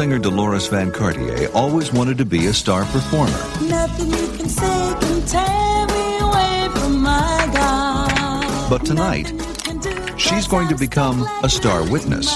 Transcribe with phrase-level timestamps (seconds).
[0.00, 3.36] singer Deloris Van Cartier always wanted to be a star performer.
[3.68, 8.70] Nothing you can say can tear me away from my God.
[8.70, 9.26] But tonight,
[10.16, 12.32] she's going to become a star witness.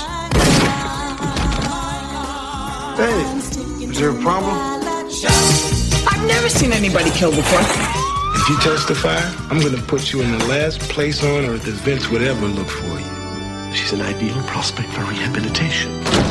[3.01, 3.23] Hey,
[3.89, 4.55] is there a problem?
[6.07, 7.61] I've never seen anybody killed before.
[7.63, 12.11] If you testify, I'm gonna put you in the last place on earth that Vince
[12.11, 13.75] would ever look for you.
[13.75, 16.24] She's an ideal prospect for rehabilitation.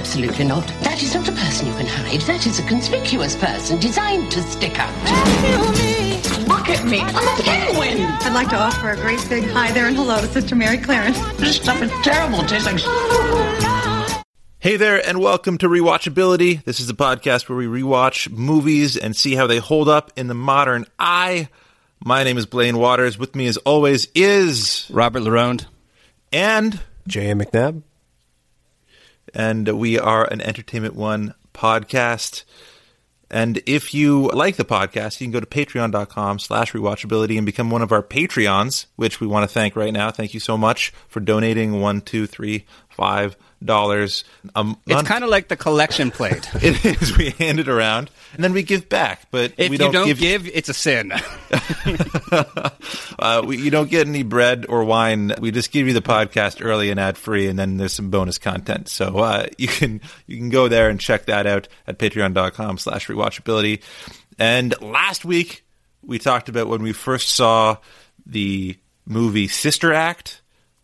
[0.00, 0.66] Absolutely not.
[0.80, 2.22] That is not a person you can hide.
[2.22, 4.88] That is a conspicuous person designed to stick out.
[4.96, 6.46] Look at me.
[6.48, 7.00] Look at me!
[7.02, 8.06] I'm a penguin.
[8.22, 11.18] I'd like to offer a great big hi there and hello to Sister Mary Clarence.
[11.36, 12.40] This stuff is terrible.
[12.40, 12.80] It tastes like.
[14.58, 16.64] Hey there, and welcome to Rewatchability.
[16.64, 20.28] This is a podcast where we rewatch movies and see how they hold up in
[20.28, 21.50] the modern eye.
[22.02, 23.18] My name is Blaine Waters.
[23.18, 25.66] With me, as always, is Robert Laronde
[26.32, 27.34] and J.A.
[27.34, 27.82] McNabb.
[29.34, 32.44] And we are an Entertainment One podcast.
[33.30, 37.70] And if you like the podcast, you can go to patreon.com slash rewatchability and become
[37.70, 40.10] one of our Patreons, which we want to thank right now.
[40.10, 44.78] Thank you so much for donating one, two, three, five dollars a month.
[44.86, 46.48] It's kind of like the collection plate.
[46.62, 47.16] it is.
[47.16, 49.30] We hand it around and then we give back.
[49.30, 51.12] But if we don't you don't give, give, it's a sin.
[53.18, 55.34] uh, we, you don't get any bread or wine.
[55.40, 58.38] We just give you the podcast early and ad free, and then there's some bonus
[58.38, 58.88] content.
[58.88, 63.82] So uh, you can you can go there and check that out at Patreon.com/slash rewatchability.
[64.38, 65.64] And last week
[66.02, 67.76] we talked about when we first saw
[68.26, 70.39] the movie Sister Act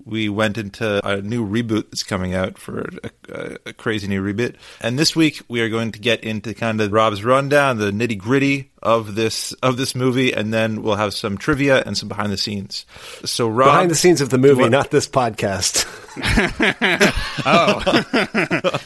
[0.07, 4.23] we went into a new reboot that's coming out for a, a, a, crazy new
[4.23, 4.55] reboot.
[4.81, 8.17] And this week we are going to get into kind of Rob's rundown, the nitty
[8.17, 12.33] gritty of this of this movie, and then we'll have some trivia and some behind
[12.33, 12.87] the scenes.
[13.25, 14.73] So Rob, behind the scenes of the movie, want...
[14.73, 15.85] not this podcast.
[17.45, 18.79] oh.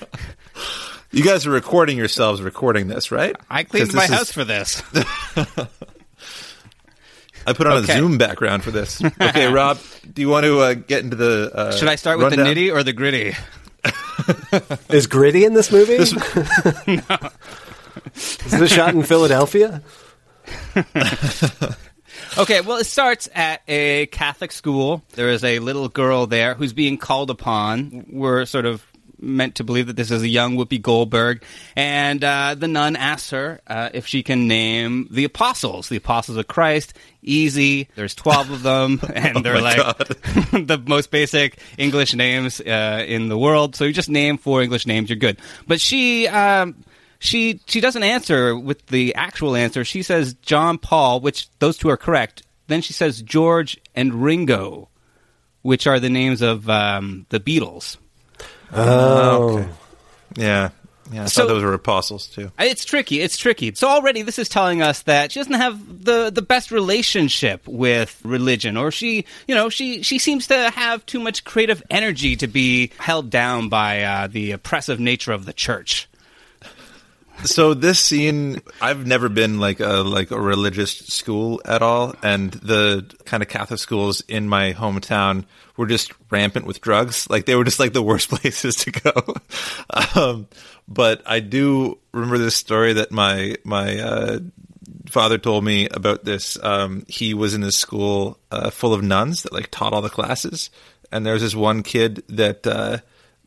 [1.11, 3.37] you guys are recording yourselves recording this, right?
[3.51, 4.33] I cleaned my house is...
[4.33, 4.83] for this.
[7.47, 7.93] I put on okay.
[7.93, 9.03] a Zoom background for this.
[9.21, 9.79] Okay, Rob,
[10.13, 11.51] do you want to uh, get into the?
[11.55, 12.47] Uh, Should I start with rundown?
[12.47, 13.35] the nitty or the gritty?
[14.95, 15.97] Is gritty in this movie?
[15.97, 16.13] This...
[16.87, 17.31] no.
[18.15, 19.83] Is this shot in Philadelphia?
[22.39, 25.03] okay, well, it starts at a Catholic school.
[25.15, 28.07] There is a little girl there who's being called upon.
[28.11, 28.85] We're sort of
[29.21, 31.43] meant to believe that this is a young Whoopi Goldberg.
[31.77, 36.39] And uh, the nun asks her uh, if she can name the apostles, the apostles
[36.39, 36.95] of Christ.
[37.23, 37.89] Easy.
[37.97, 43.29] There's 12 of them, and oh they're like the most basic English names uh, in
[43.29, 43.77] the world.
[43.77, 45.39] So you just name four English names, you're good.
[45.67, 46.27] But she.
[46.29, 46.85] Um,
[47.23, 49.85] she she doesn't answer with the actual answer.
[49.85, 52.43] She says John Paul, which those two are correct.
[52.67, 54.89] Then she says George and Ringo,
[55.61, 57.99] which are the names of um, the Beatles.
[58.73, 59.69] Oh, okay.
[60.37, 60.71] yeah.
[61.13, 62.53] Yeah, I So- thought those were apostles too.
[62.61, 63.21] It's tricky.
[63.21, 63.73] It's tricky.
[63.75, 68.17] So already this is telling us that she doesn't have the the best relationship with
[68.23, 72.47] religion, or she, you know, she she seems to have too much creative energy to
[72.47, 76.09] be held down by uh, the oppressive nature of the church.
[77.45, 82.53] So this scene, I've never been like a like a religious school at all, and
[82.53, 85.45] the kind of Catholic schools in my hometown
[85.77, 87.29] were just rampant with drugs.
[87.31, 89.35] Like they were just like the worst places to go.
[90.15, 90.49] um,
[90.87, 94.39] but I do remember this story that my my uh,
[95.07, 96.63] father told me about this.
[96.63, 100.11] Um, he was in a school uh, full of nuns that like taught all the
[100.11, 100.71] classes,
[101.11, 102.99] and there was this one kid that uh,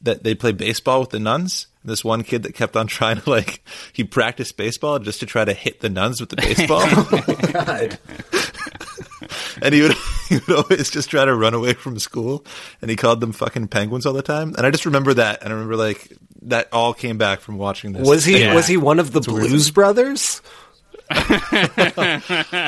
[0.03, 1.67] that they play baseball with the nuns.
[1.85, 3.61] This one kid that kept on trying to like
[3.91, 6.83] he practiced baseball just to try to hit the nuns with the baseball.
[6.85, 7.99] Oh, God.
[9.61, 9.95] and he would
[10.29, 12.45] he would always just try to run away from school,
[12.81, 14.53] and he called them fucking penguins all the time.
[14.57, 16.11] And I just remember that, and I remember like
[16.43, 18.07] that all came back from watching this.
[18.07, 18.53] Was he Yeah.
[18.53, 20.41] was he one of the Blues Brothers?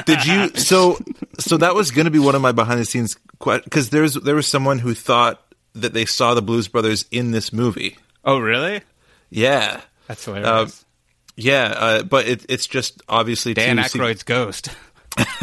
[0.05, 0.49] Did you?
[0.55, 0.97] So,
[1.39, 4.35] so that was going to be one of my behind the scenes because there's there
[4.35, 5.41] was someone who thought
[5.75, 7.97] that they saw the Blues Brothers in this movie.
[8.23, 8.81] Oh, really?
[9.29, 10.47] Yeah, That's hilarious.
[10.47, 10.69] Uh,
[11.35, 14.69] yeah, uh, but it, it's just obviously Dan two Aykroyd's ghost.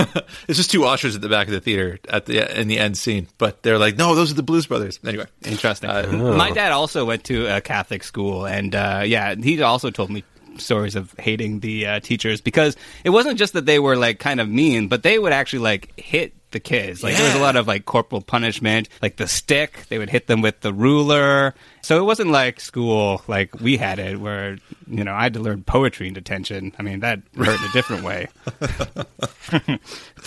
[0.49, 2.96] it's just two ushers at the back of the theater at the in the end
[2.99, 5.00] scene, but they're like, no, those are the Blues Brothers.
[5.05, 5.88] Anyway, Interesting.
[5.88, 10.11] Uh, My dad also went to a Catholic school, and uh, yeah, he also told
[10.11, 10.25] me
[10.58, 14.40] stories of hating the uh, teachers because it wasn't just that they were like kind
[14.40, 17.02] of mean, but they would actually like hit the kids.
[17.02, 19.87] Like there was a lot of like corporal punishment, like the stick.
[19.88, 21.54] They would hit them with the ruler.
[21.82, 25.40] So it wasn't like school like we had it, where you know I had to
[25.40, 26.72] learn poetry in detention.
[26.78, 28.28] I mean that hurt in a different way.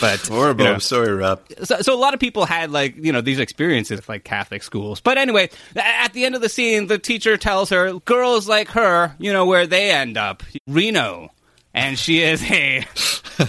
[0.02, 0.64] but horrible.
[0.64, 1.42] you know, I'm sorry, Rob.
[1.64, 4.64] so, so a lot of people had like you know these experiences with like Catholic
[4.64, 5.00] schools.
[5.00, 9.16] But anyway, at the end of the scene, the teacher tells her girls like her,
[9.20, 11.32] you know where they end up, Reno,
[11.76, 12.84] and she is a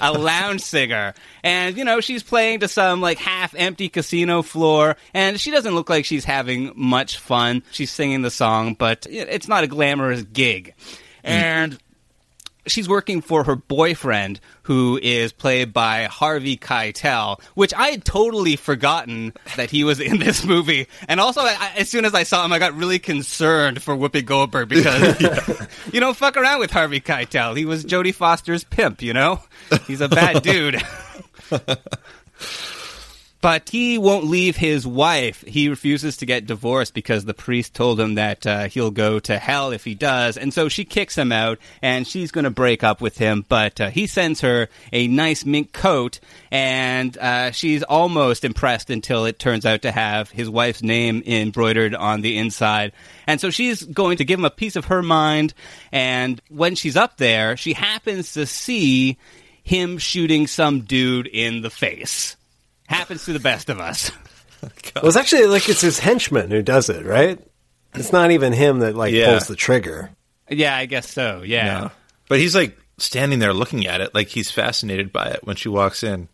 [0.02, 4.96] a lounge singer, and you know she's playing to some like half empty casino floor,
[5.14, 7.62] and she doesn't look like she's having much fun.
[7.70, 10.74] She's singing the song, but it's not a glamorous gig,
[11.24, 11.30] mm.
[11.30, 11.78] and
[12.66, 18.56] she's working for her boyfriend, who is played by Harvey Keitel, which I had totally
[18.56, 20.88] forgotten that he was in this movie.
[21.08, 24.24] And also, I, as soon as I saw him, I got really concerned for Whoopi
[24.24, 25.20] Goldberg because
[25.92, 27.56] you don't fuck around with Harvey Keitel.
[27.56, 29.40] He was Jodie Foster's pimp, you know?
[29.86, 30.82] He's a bad dude.
[33.46, 35.42] But he won't leave his wife.
[35.42, 39.38] He refuses to get divorced because the priest told him that uh, he'll go to
[39.38, 40.36] hell if he does.
[40.36, 43.44] And so she kicks him out and she's going to break up with him.
[43.48, 46.18] But uh, he sends her a nice mink coat
[46.50, 51.94] and uh, she's almost impressed until it turns out to have his wife's name embroidered
[51.94, 52.90] on the inside.
[53.28, 55.54] And so she's going to give him a piece of her mind.
[55.92, 59.18] And when she's up there, she happens to see
[59.62, 62.36] him shooting some dude in the face.
[62.88, 64.10] Happens to the best of us.
[64.96, 67.38] Well, it's actually like it's his henchman who does it, right?
[67.94, 69.26] It's not even him that like Yeah.
[69.26, 70.10] pulls the trigger.
[70.48, 71.42] Yeah, I guess so.
[71.44, 71.80] Yeah.
[71.80, 71.90] No.
[72.28, 75.68] But he's like standing there looking at it, like he's fascinated by it when she
[75.68, 76.28] walks in.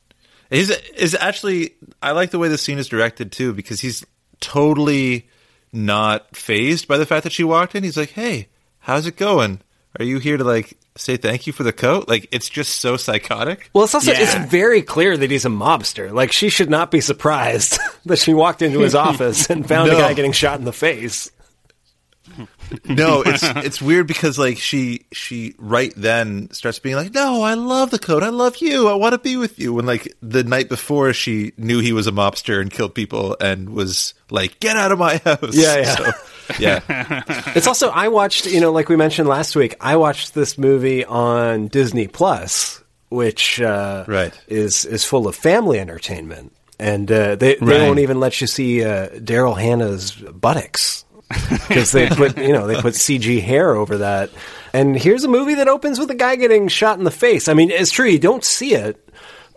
[0.49, 4.07] He's is actually I like the way the scene is directed too because he's
[4.41, 5.29] totally
[5.73, 7.83] not phased by the fact that she walked in.
[7.83, 9.61] He's like, "Hey, how's it going?
[9.99, 12.97] Are you here to like say thank you for the coat?" Like it's just so
[12.97, 13.71] psychotic.
[13.75, 14.21] Well, it's also Yeah.
[14.23, 16.13] it's very clear that he's a mobster.
[16.13, 19.95] Like she should not be surprised that she walked into his office and found a
[19.95, 21.31] guy getting shot in the face.
[22.87, 27.55] no, it's it's weird because like she she right then starts being like, "No, I
[27.55, 28.23] love the coat.
[28.23, 28.89] I love you.
[28.89, 32.07] I want to be with you." When like the night before she knew he was
[32.07, 35.97] a mobster and killed people and was like, "Get out of my house." Yeah, yeah.
[35.97, 36.13] So,
[36.59, 37.23] yeah.
[37.57, 41.05] It's also I watched, you know, like we mentioned last week, I watched this movie
[41.05, 44.33] on Disney Plus, which uh, Right.
[44.49, 47.83] is is full of family entertainment, and uh, they they Right.
[47.83, 51.05] won't even let you see uh, Daryl Hannah's buttocks
[51.69, 54.31] because they put you know they put CG hair over that.
[54.75, 57.49] And here's a movie that opens with a guy getting shot in the face.
[57.49, 58.97] I mean, it's true you don't see it,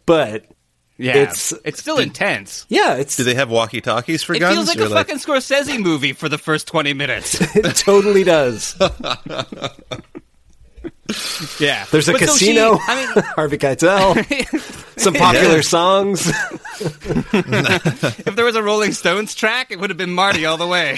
[0.05, 0.45] but
[0.97, 1.17] Yeah.
[1.17, 2.65] It's- It's, still intense.
[2.69, 4.69] yeah, it's Do they have walkie talkies for It guns?
[4.69, 7.35] It feels like Or, a fucking Scorsese movie for the first 20 minutes.
[7.55, 8.75] it totally does.
[11.59, 11.85] yeah.
[11.91, 12.77] There's a But so she- casino.
[12.87, 14.15] I mean, Harvey Keitel,
[14.99, 15.61] some popular Yeah.
[15.61, 16.27] songs.
[18.25, 20.97] if there was a Rolling Stones track, it would have been Marty all the way.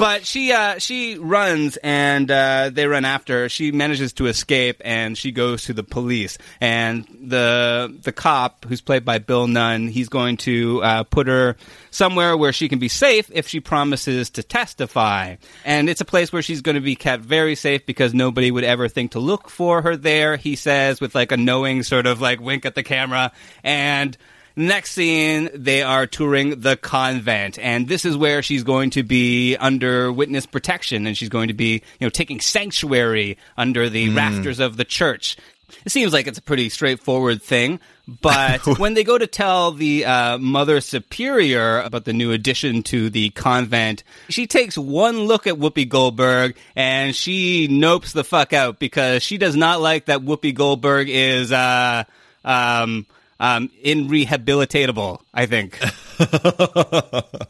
[0.00, 3.48] But she uh, she runs and uh, they run after her.
[3.50, 6.38] She manages to escape and she goes to the police.
[6.58, 11.54] And the the cop, who's played by Bill Nunn, he's going to uh, put her
[11.90, 15.36] somewhere where she can be safe if she promises to testify.
[15.66, 18.64] And it's a place where she's going to be kept very safe because nobody would
[18.64, 20.38] ever think to look for her there.
[20.38, 24.16] He says with like a knowing sort of like wink at the camera and.
[24.56, 29.56] Next scene, they are touring the convent, and this is where she's going to be
[29.56, 34.58] under witness protection, and she's going to be, you know, taking sanctuary under the rafters
[34.60, 35.36] of the church.
[35.84, 37.80] It seems like it's a pretty straightforward thing,
[38.20, 43.10] but when they go to tell the uh, Mother Superior about the new addition to
[43.10, 48.78] the convent, she takes one look at Whoopi Goldberg and she nopes the fuck out
[48.78, 52.04] because she does not like that Whoopi Goldberg is, uh,
[52.44, 53.06] um,
[53.40, 55.76] um, inrehabilitatable, I think.
[56.18, 57.40] That's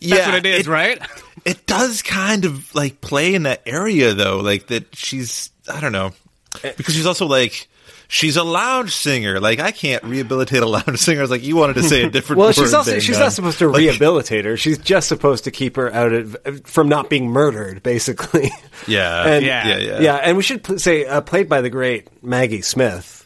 [0.00, 1.00] what it is, right?
[1.44, 5.92] It does kind of like play in that area though, like that she's I don't
[5.92, 6.12] know.
[6.76, 7.68] Because she's also like
[8.06, 9.40] she's a lounge singer.
[9.40, 11.20] Like I can't rehabilitate a lounge singer.
[11.20, 12.38] I was like, you wanted to say a different.
[12.38, 13.20] well, word she's also she's man.
[13.26, 14.56] not supposed to Like, rehabilitate her.
[14.56, 18.50] She's just supposed to keep her out of from not being murdered, basically.
[18.86, 20.14] Yeah, And- yeah, yeah, yeah.
[20.16, 23.17] And we should pl- say uh, played by the great Maggie Smith,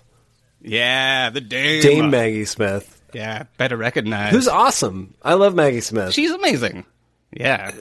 [0.62, 1.83] Yeah, the Dame.
[1.83, 4.33] Dame Maggie Smith, Yeah, better recognize.
[4.33, 5.14] who's awesome.
[5.23, 6.12] I love Maggie Smith.
[6.14, 6.85] She's amazing.
[7.33, 7.73] Yeah.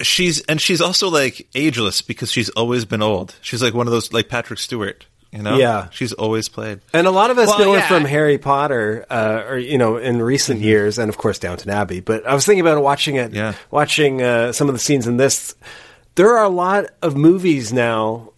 [0.00, 3.34] She's and she's also like ageless because she's always been old.
[3.42, 5.06] She's like one of those like Patrick Stewart.
[5.32, 5.88] You know, Yeah.
[5.90, 6.80] she's always played.
[6.92, 9.96] And a lot of us Well, know her from Harry Potter, uh, or you know,
[9.96, 10.68] in recent Mm-hmm.
[10.68, 12.00] years, and of course Downton Abbey.
[12.00, 13.54] But I was thinking about watching it, Yeah.
[13.70, 15.54] watching uh, some of the scenes in this.
[16.16, 18.32] There are a lot of movies now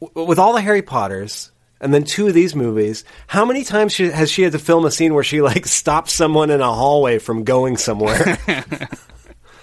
[0.00, 3.04] w- with all the Harry Potters, and then two of these movies.
[3.26, 6.12] How many times she, has she had to film a scene where she like stops
[6.12, 8.38] someone in a hallway from going somewhere?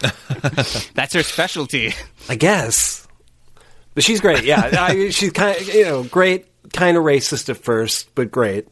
[0.94, 1.94] That's her specialty.
[2.28, 3.08] I guess.
[3.94, 4.44] But she's great.
[4.44, 8.68] Yeah, I, she's kind of you know great, kind of racist at first, but great.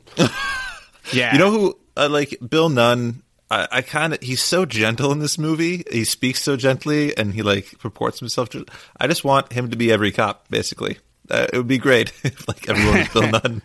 [1.13, 1.33] Yeah.
[1.33, 3.23] You know who uh, like Bill Nunn?
[3.49, 5.83] I, I kind of he's so gentle in this movie.
[5.91, 8.49] He speaks so gently, and he like purports himself.
[8.49, 8.65] To,
[8.99, 10.49] I just want him to be every cop.
[10.49, 10.97] Basically,
[11.31, 13.61] uh, it would be great if like everyone was Bill Nunn.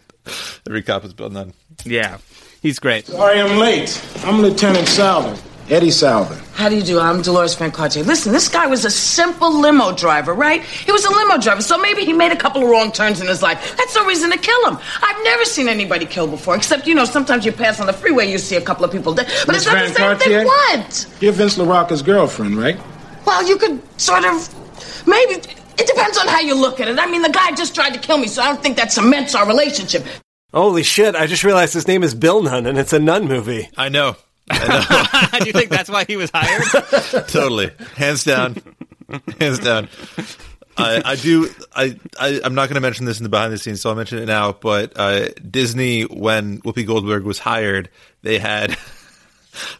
[0.66, 1.52] Every cop is Bill Nunn.
[1.84, 2.18] Yeah.
[2.62, 3.06] He's great.
[3.06, 4.02] Sorry I'm late.
[4.24, 6.34] I'm Lieutenant Souther, Eddie Souther.
[6.54, 6.98] How do you do?
[6.98, 8.02] I'm Deloris Van Cartier.
[8.02, 10.62] Listen, this guy was a simple limo driver, right?
[10.64, 13.28] He was a limo driver, so maybe he made a couple of wrong turns in
[13.28, 13.76] his life.
[13.76, 14.78] That's no reason to kill him.
[15.02, 18.28] I've never seen anybody killed before, except, you know, sometimes you pass on the freeway,
[18.32, 19.26] you see a couple of people dead.
[19.46, 20.38] But Miss it's not the same Cartier?
[20.38, 20.46] thing.
[20.46, 21.06] What?
[21.20, 22.80] You're Vince LaRocca's girlfriend, right?
[23.26, 25.06] Well, you could sort of.
[25.06, 25.42] Maybe.
[25.78, 26.98] It depends on how you look at it.
[26.98, 29.34] I mean, the guy just tried to kill me, so I don't think that cements
[29.34, 30.04] our relationship.
[30.54, 31.14] Holy shit!
[31.14, 33.68] I just realized his name is Bill Nunn, and it's a Nun movie.
[33.76, 34.16] I know.
[34.48, 36.62] i Do you think that's why he was hired?
[37.28, 38.56] totally, hands down,
[39.38, 39.88] hands down.
[40.78, 41.50] I, I do.
[41.74, 43.96] I, I I'm not going to mention this in the behind the scenes, so I'll
[43.96, 44.52] mention it now.
[44.52, 47.90] But uh, Disney, when Whoopi Goldberg was hired,
[48.22, 48.76] they had.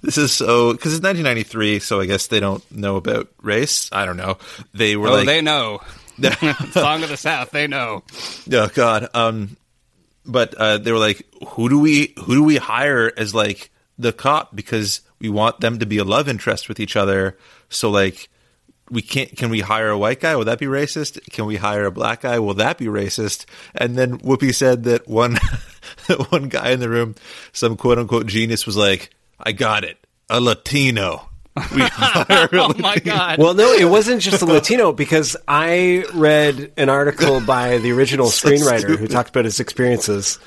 [0.03, 3.89] This is so because it's 1993, so I guess they don't know about race.
[3.93, 4.39] I don't know.
[4.75, 5.81] They were oh, like, they know.
[6.71, 8.03] Song of the South, they know.
[8.53, 9.09] Oh God.
[9.15, 9.57] Um,
[10.25, 14.13] but uh, they were like, who do we who do we hire as like the
[14.13, 17.37] cop because we want them to be a love interest with each other.
[17.69, 18.29] So like
[18.91, 20.37] we can't can we hire a white guy?
[20.37, 21.21] Will that be racist?
[21.33, 22.39] Can we hire a black guy?
[22.39, 23.47] Will that be racist?
[23.75, 25.39] And then Whoopi said that one
[26.29, 27.15] one guy in the room,
[27.53, 29.99] some quote unquote genius was like, I got it.
[30.29, 31.29] A Latino.
[31.75, 33.39] We hire a Oh my god.
[33.39, 38.27] Well, no, it wasn't just a Latino because I read an article by the original
[38.29, 40.39] So screenwriter who talked about his experiences.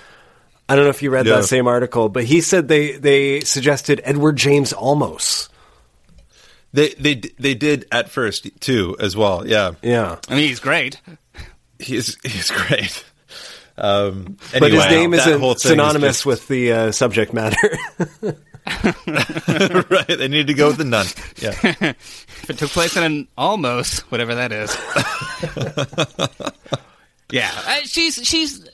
[0.67, 1.37] I don't know if you read Yeah.
[1.37, 5.49] that same article, but he said they they suggested Edward James Olmos.
[6.73, 9.47] They they they did at first too as well.
[9.47, 9.71] Yeah.
[9.81, 10.17] Yeah.
[10.29, 11.01] I mean, he's great.
[11.79, 13.03] He's he's great.
[13.79, 17.57] Um, but his name isn't whole thing is synonymous just- with the uh, subject matter.
[19.89, 20.07] right.
[20.07, 21.05] They need to go with the nun.
[21.37, 21.53] Yeah.
[21.63, 24.75] if it took place in an almost whatever that is.
[27.31, 28.67] yeah, uh, she's she's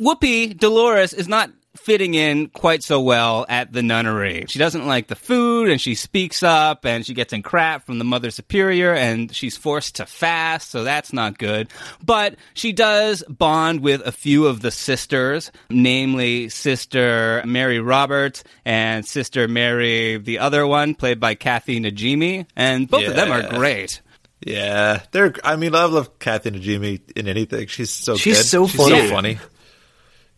[0.00, 4.44] Whoopi Deloris is not fitting in quite so well at the nunnery.
[4.48, 7.98] She doesn't like the food, and she speaks up, and she gets in crap from
[7.98, 11.68] the mother superior, and she's forced to fast, so that's not good.
[12.04, 19.06] But she does bond with a few of the sisters, namely Sister Mary Roberts and
[19.06, 24.00] Sister Mary, the other one, played by Kathy Najimy, and both of them are great.
[24.44, 25.34] Yeah, they're.
[25.44, 27.66] I mean, I love Kathy Najimy in anything.
[27.66, 28.46] She's so She's good.
[28.46, 29.08] so She's funny.
[29.08, 29.38] so funny.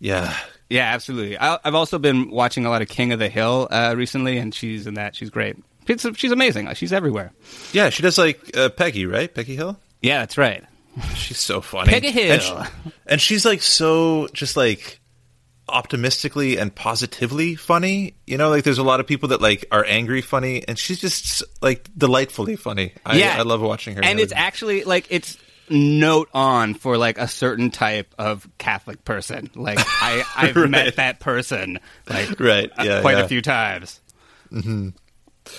[0.00, 0.36] Yeah,
[0.72, 1.38] Yeah, absolutely.
[1.38, 4.54] I, I've also been watching a lot of King of the Hill uh, recently, and
[4.54, 5.14] she's in that.
[5.14, 5.56] She's great.
[5.86, 6.72] She's, she's amazing.
[6.74, 7.32] She's everywhere.
[7.72, 7.90] yeah.
[7.90, 9.32] She does like uh, Peggy, right?
[9.32, 9.78] Peggy Hill.
[10.00, 10.64] Yeah, that's right.
[11.14, 11.90] She's so funny.
[11.90, 12.32] Peggy Hill.
[12.32, 15.00] and, she- and she's like so just like
[15.68, 18.14] optimistically and positively funny.
[18.26, 21.00] You know, like there's a lot of people that like are angry funny, and she's
[21.00, 22.92] just like delightfully funny.
[23.06, 24.04] I, yeah, I love watching her.
[24.04, 25.36] And it's actually like it's
[25.70, 29.50] note on for like a certain type of Catholic person.
[29.54, 30.70] Like I, I've Right.
[30.70, 31.78] met that person
[32.08, 33.24] like Right, uh, yeah, quite yeah.
[33.24, 34.00] a few times.
[34.50, 34.90] hmm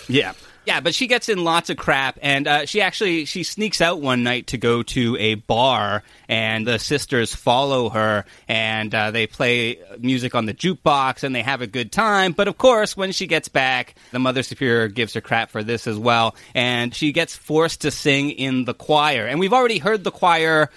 [0.07, 0.33] Yeah.
[0.65, 3.99] Yeah, but she gets in lots of crap, and uh, she actually she sneaks out
[3.99, 9.27] one night to go to a bar, and the sisters follow her, and uh, they
[9.27, 12.31] play music on the jukebox, and they have a good time.
[12.31, 15.85] But of course, when she gets back, the mother superior gives her crap for this
[15.85, 19.25] as well, and she gets forced to sing in the choir.
[19.25, 20.69] And we've already heard the choir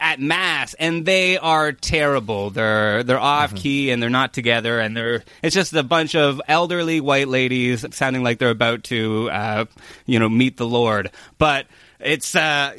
[0.00, 4.96] at mass and they are terrible they're they're off key and they're not together and
[4.96, 9.64] they're it's just a bunch of elderly white ladies sounding like they're about to uh,
[10.06, 11.66] you know meet the lord but
[11.98, 12.76] it's uh,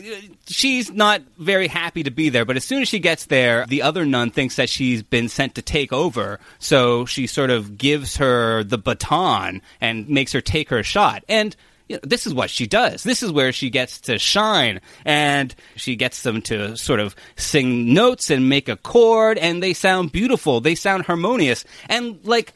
[0.47, 2.45] she's not very happy to be there.
[2.45, 5.55] But as soon as she gets there, the other nun thinks that she's been sent
[5.55, 10.69] to take over, so she sort of gives her the baton and makes her take
[10.69, 11.23] her shot.
[11.27, 11.55] And
[11.87, 13.03] you know, this is what she does.
[13.03, 17.93] This is where she gets to shine, and she gets them to sort of sing
[17.93, 20.61] notes and make a chord, and they sound beautiful.
[20.61, 22.53] They sound harmonious, and like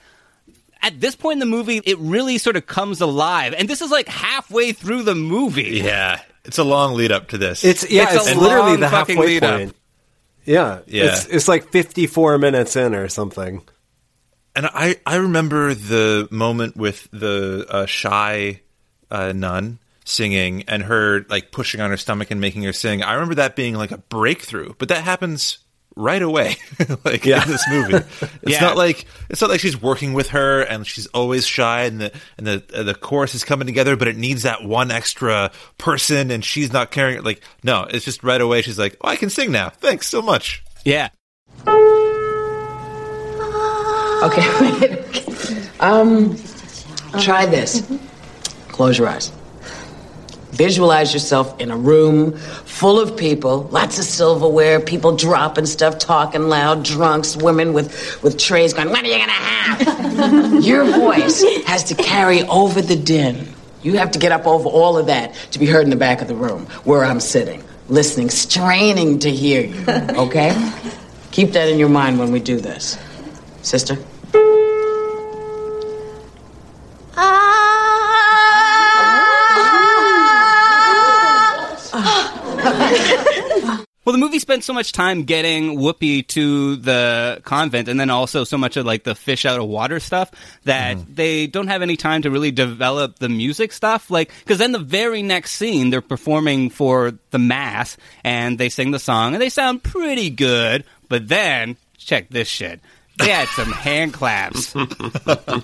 [0.82, 3.54] at this point in the movie, it really sort of comes alive.
[3.58, 5.82] And this is like halfway through the movie.
[5.84, 7.64] Yeah, it's a long lead up to this.
[7.64, 9.60] It's yeah, It's it's, a literally long the fucking halfway lead up.
[9.60, 9.76] point.
[10.44, 11.06] Yeah, Yeah.
[11.06, 13.62] It's, it's like 54 minutes in or something.
[14.56, 18.62] And I, I remember the moment with the uh, shy
[19.12, 23.04] uh, nun singing and her like pushing on her stomach and making her sing.
[23.04, 25.60] I remember that being like a breakthrough, but that happens
[25.96, 26.56] right away,
[27.06, 27.44] like Yeah.
[27.44, 27.94] in this movie.
[28.44, 28.62] It's Yeah.
[28.62, 32.12] not like it's not like she's working with her and she's always shy and the
[32.38, 36.32] and the uh, the chorus is coming together, but it needs that one extra person
[36.32, 37.24] and she's not carrying it.
[37.26, 38.62] Like no, it's just right away.
[38.64, 39.70] She's like, oh, I can sing now.
[39.70, 40.64] Thanks so much.
[40.86, 41.10] Yeah.
[44.24, 45.04] Okay.
[45.82, 46.38] Um,
[47.22, 47.82] try this.
[48.82, 49.32] Close your eyes.
[50.54, 56.50] Visualize yourself in a room full of people, lots of silverware, people dropping stuff, talking
[56.50, 60.64] loud, drunks, women with, with trays going, What are you gonna have?
[60.64, 63.54] Your voice has to carry over the din.
[63.84, 66.24] You have to get up over all of that to be heard in the back
[66.24, 69.86] of the room where I'm sitting, listening, straining to hear you.
[70.18, 70.56] Okay?
[71.30, 72.98] Keep that in your mind when we do this.
[73.62, 74.00] Sister?
[77.16, 77.71] Ah.
[84.12, 88.44] Well, the movie spends so much time getting Whoopi to the convent, and then also
[88.44, 90.30] so much of like the fish out of water stuff
[90.66, 91.14] that mm-hmm.
[91.14, 94.12] they don't have any time to really develop the music stuff.
[94.12, 98.92] Like, because then the very next scene, they're performing for the mass, and they sing
[98.92, 100.84] the song, and they sound pretty good.
[101.08, 102.82] But then, check this shit.
[103.18, 104.74] They had some hand claps.
[104.74, 105.64] The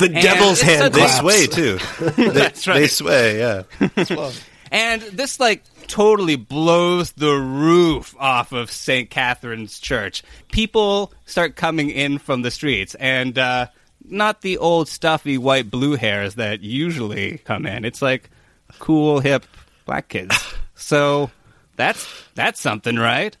[0.00, 1.78] And devil's hand such They sway too.
[1.98, 2.80] They, That's right.
[2.80, 3.38] They sway.
[3.38, 3.62] Yeah.
[4.70, 9.10] And this like totally blows the roof off of St.
[9.10, 10.22] Catherine's Church.
[10.52, 13.66] People start coming in from the streets and uh
[14.08, 17.84] not the old stuffy white blue hairs that usually come in.
[17.84, 18.30] It's like
[18.78, 19.44] cool hip
[19.86, 20.36] black kids.
[20.74, 21.30] So
[21.76, 23.36] that's that's something, right?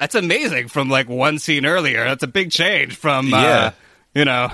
[0.00, 2.02] That's amazing from like one scene earlier.
[2.04, 3.70] That's a big change from uh, Yeah.
[4.12, 4.50] you know,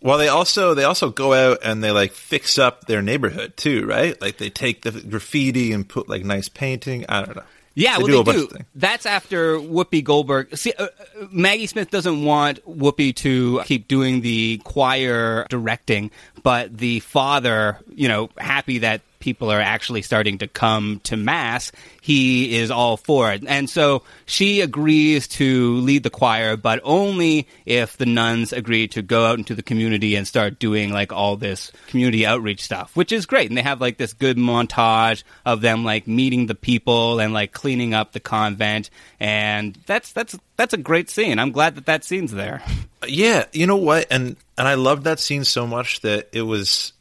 [0.00, 3.86] Well, they also they also go out and they like fix up their neighborhood too,
[3.86, 4.20] right?
[4.20, 7.04] Like they take the graffiti and put like nice painting.
[7.08, 7.42] I don't know.
[7.76, 8.64] Yeah, They well, do they do.
[8.76, 10.56] That's after Whoopi Goldberg.
[10.56, 16.12] See, uh, uh, Maggie Smith doesn't want Whoopi to keep doing the choir directing,
[16.44, 21.72] but the father, you know, happy that people are actually starting to come to mass,
[22.02, 23.42] he is all for it.
[23.46, 29.00] And so she agrees to lead the choir, but only if the nuns agree to
[29.00, 33.10] go out into the community and start doing like all this community outreach stuff, which
[33.10, 33.48] is great.
[33.48, 37.52] And they have like this good montage of them like meeting the people and like
[37.52, 38.90] cleaning up the convent.
[39.18, 41.38] And that's, that's, that's a great scene.
[41.38, 42.62] I'm glad that that scene's there.
[43.06, 44.06] Yeah, you know what?
[44.10, 46.92] And and I loved that scene so much that it was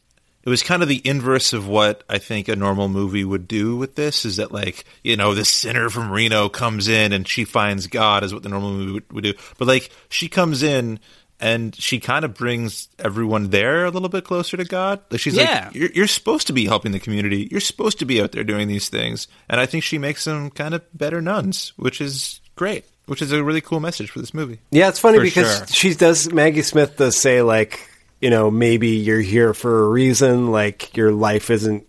[0.43, 3.77] it was kind of the inverse of what I think a normal movie would do
[3.77, 7.45] with this is that like, you know, this sinner from Reno comes in and she
[7.45, 9.33] finds God is what the normal movie would, would do.
[9.57, 10.99] But like she comes in
[11.39, 14.99] and she kind of brings everyone there a little bit closer to God.
[15.09, 15.65] Like she's Yeah.
[15.67, 17.47] like, you're, you're supposed to be helping the community.
[17.49, 19.29] You're supposed to be out there doing these things.
[19.49, 22.83] And I think she makes them kind of better nuns, which is great.
[23.05, 24.59] Which is a really cool message for this movie.
[24.71, 25.67] Yeah, it's funny For because sure.
[25.67, 26.31] she does.
[26.31, 27.89] Maggie Smith does say like,
[28.21, 30.51] you know, maybe you're here for a reason.
[30.51, 31.85] Like your life isn't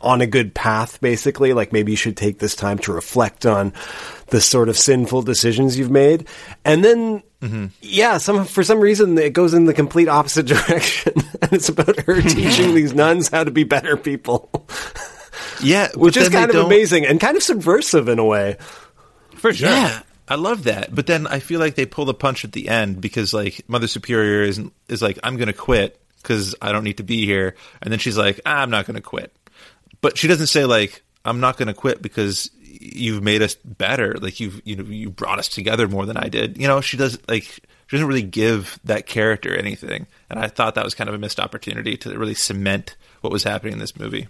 [0.00, 1.00] on a good path.
[1.00, 3.72] Basically, like maybe you should take this time to reflect on
[4.28, 6.26] the sort of sinful decisions you've made.
[6.64, 7.66] And then, mm-hmm.
[7.80, 12.00] yeah, some for some reason it goes in the complete opposite direction, and it's about
[12.00, 14.50] her teaching these nuns how to be better people,
[15.62, 18.56] Yeah, which is kind of don't- amazing and kind of subversive in a way.
[19.36, 19.68] For sure.
[19.70, 20.02] Yeah,
[20.32, 20.94] I love that.
[20.94, 23.86] But then I feel like they pull the punch at the end because like Mother
[23.86, 27.54] Superior is is like I'm going to quit because I don't need to be here,
[27.82, 29.30] and then she's like "Ah, I'm not going to quit,
[30.00, 34.14] but she doesn't say like I'm not going to quit because you've made us better.
[34.14, 36.56] Like you've you know you brought us together more than I did.
[36.56, 40.76] You know she does like she doesn't really give that character anything, and I thought
[40.76, 43.98] that was kind of a missed opportunity to really cement what was happening in this
[43.98, 44.28] movie.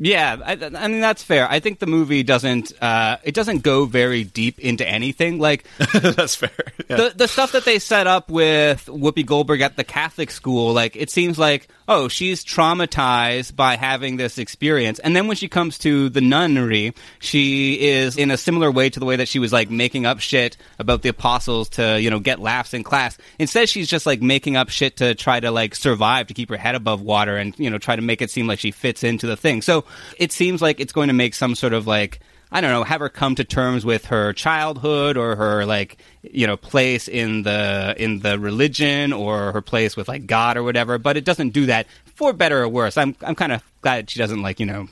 [0.00, 1.50] Yeah, I, I mean that's fair.
[1.50, 5.38] I think the movie doesn't uh, it doesn't go very deep into anything.
[5.38, 6.50] Like that's fair.
[6.88, 6.96] Yeah.
[6.96, 10.94] the the stuff that they set up with Whoopi Goldberg at the Catholic school, like
[10.94, 15.78] it seems like oh she's traumatized by having this experience, and then when she comes
[15.78, 19.52] to the nunnery, she is in a similar way to the way that she was
[19.52, 23.18] like making up shit about the apostles to you know get laughs in class.
[23.38, 26.56] Instead, she's just like making up shit to try to like survive to keep her
[26.56, 29.26] head above water and you know try to make it seem like she fits into
[29.26, 29.62] the thing.
[29.62, 29.84] So
[30.18, 33.00] it seems like it's going to make some sort of like I don't know, have
[33.00, 37.94] her come to terms with her childhood or her like you know place in the
[37.98, 40.98] in the religion or her place with like God or whatever.
[40.98, 42.96] But it doesn't do that for better or worse.
[42.96, 44.88] I'm I'm kind of glad she doesn't like you know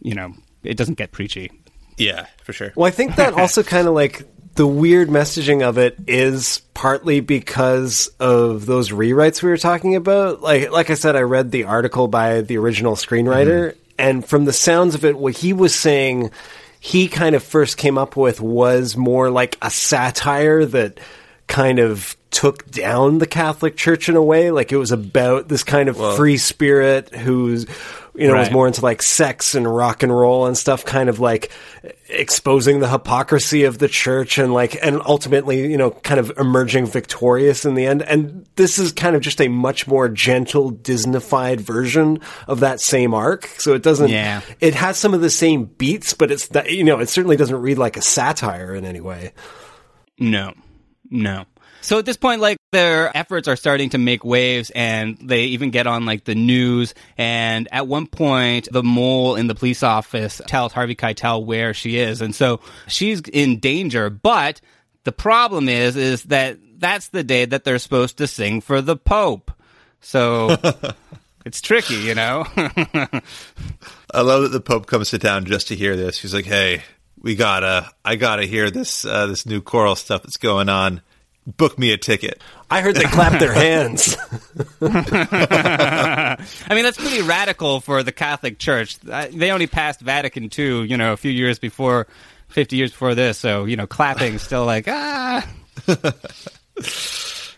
[0.00, 1.50] you know it doesn't get preachy.
[1.96, 2.72] Yeah, for sure.
[2.74, 7.20] Well, I think that also kind of like the weird messaging of it is partly
[7.20, 10.42] because of those rewrites we were talking about.
[10.42, 13.78] Like, like I said, I read the article by the original screenwriter, mm-hmm.
[13.98, 16.30] and from the sounds of it, what he was saying,
[16.84, 21.00] he kind of first came up with was more like a satire that
[21.46, 24.50] kind of took down the Catholic Church in a way.
[24.50, 27.64] Like it was about this kind of free spirit who's,
[28.16, 31.18] you know, was more into like sex and rock and roll and stuff, kind of
[31.18, 31.50] like
[32.08, 36.86] exposing the hypocrisy of the church and like, and ultimately, you know, kind of emerging
[36.86, 38.02] victorious in the end.
[38.02, 43.14] And this is kind of just a much more gentle, Disneyfied version of that same
[43.14, 43.46] arc.
[43.58, 44.42] So it doesn't, Yeah.
[44.60, 47.60] it has some of the same beats, but it's that, you know, it certainly doesn't
[47.60, 49.32] read like a satire in any way.
[50.20, 50.54] No,
[51.10, 51.46] no.
[51.84, 55.70] So at this point, like their efforts are starting to make waves, and they even
[55.70, 56.94] get on like the news.
[57.18, 61.98] And at one point, the mole in the police office tells Harvey Keitel where she
[61.98, 64.08] is, and so she's in danger.
[64.08, 64.62] But
[65.04, 68.96] the problem is, is that that's the day that they're supposed to sing for the
[68.96, 69.52] Pope.
[70.00, 70.56] So
[71.44, 72.46] it's tricky, you know.
[72.56, 76.18] I love that the Pope comes to town just to hear this.
[76.18, 76.82] He's like, "Hey,
[77.20, 81.02] we gotta, I gotta hear this, uh, this new choral stuff that's going on.
[81.46, 84.16] Book me a ticket." I heard they clap their hands.
[84.80, 86.36] I
[86.70, 88.98] mean, that's pretty radical for the Catholic Church.
[88.98, 92.06] They only passed Vatican II, you know, a few years before,
[92.48, 93.38] 50 years before this.
[93.38, 95.46] So, you know, clapping still like, ah.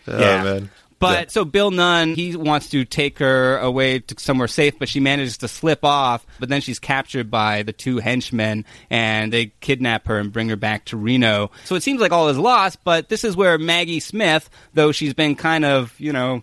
[0.08, 0.42] Oh Yeah.
[0.44, 0.70] man.
[0.98, 5.00] But so Bill Nunn, he wants to take her away to somewhere safe, but she
[5.00, 6.26] manages to slip off.
[6.40, 10.56] But then she's captured by the two henchmen, and they kidnap her and bring her
[10.56, 11.50] back to Reno.
[11.64, 12.82] So it seems like all is lost.
[12.84, 16.42] But this is where Maggie Smith, though she's been kind of, you know,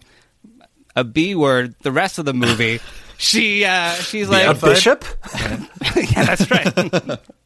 [0.96, 2.80] a B word the rest of the movie,
[3.18, 5.04] she uh, she's like a bishop?
[5.34, 7.20] yeah, that's right.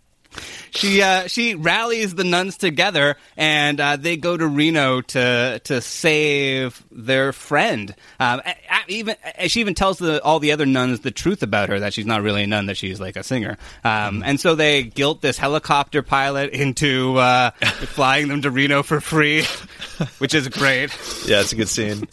[0.78, 5.82] she uh, she rallies the nuns together, and uh, they go to Reno to to
[5.82, 7.96] save their friend.
[8.20, 8.42] Um,
[8.88, 9.16] even
[9.48, 12.22] she even tells the, all the other nuns the truth about her that she's not
[12.22, 13.58] really a nun, that she's like a singer.
[13.84, 17.52] Um, and so they guilt this helicopter pilot into uh,
[17.96, 19.44] flying them to Reno for free,
[20.20, 20.92] which is great.
[21.26, 22.08] Yeah, it's a good scene.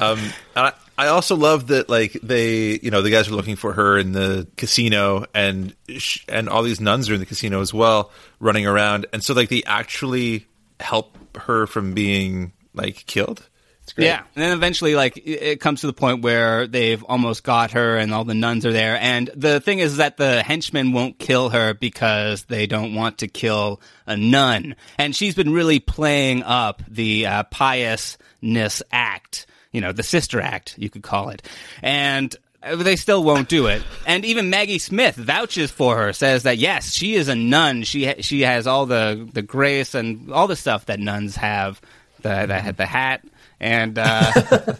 [0.00, 0.20] Um,
[0.56, 3.98] I, I also love that like they, you know, the guys are looking for her
[3.98, 8.10] in the casino, and sh- and all these nuns are in the casino as well,
[8.40, 10.46] running around, and so like they actually
[10.80, 13.48] help her from being like killed.
[13.82, 14.06] It's great.
[14.06, 17.72] Yeah, and then eventually, like it- it comes to the point where they've almost got
[17.72, 18.96] her, and all the nuns are there.
[18.98, 23.28] And the thing is that the henchmen won't kill her because they don't want to
[23.28, 24.74] kill a nun.
[24.96, 30.76] And she's been really playing up the uh, piousness act, you know, the sister act,
[30.78, 31.42] you could call it.
[31.82, 33.82] And uh, they still won't do it.
[34.06, 37.82] And even Maggie Smith vouches for her, says that yes, she is a nun.
[37.82, 41.80] She ha- she has all the the grace and all the stuff that nuns have.
[42.22, 43.22] The the, the hat
[43.60, 44.32] and uh,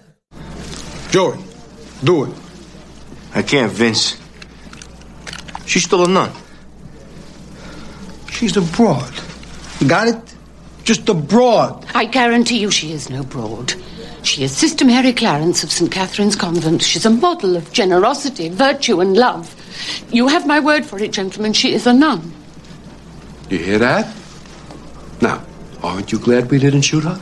[1.11, 1.43] Joey,
[2.05, 2.35] do it.
[3.35, 4.17] I can't, Vince.
[5.67, 6.31] She's still a nun.
[8.31, 9.13] She's a broad.
[9.87, 10.35] Got it?
[10.85, 11.85] Just a broad.
[11.95, 13.75] I guarantee you she is no broad.
[14.25, 15.91] She is Sister Mary Clarence of St.
[15.91, 16.83] Catherine's Convent.
[16.83, 19.55] She's a model of generosity, virtue, and love.
[20.11, 21.53] You have my word for it, gentlemen.
[21.53, 22.33] She is a nun.
[23.51, 24.13] You hear that?
[25.21, 25.45] Now,
[25.83, 27.21] aren't you glad we didn't shoot her?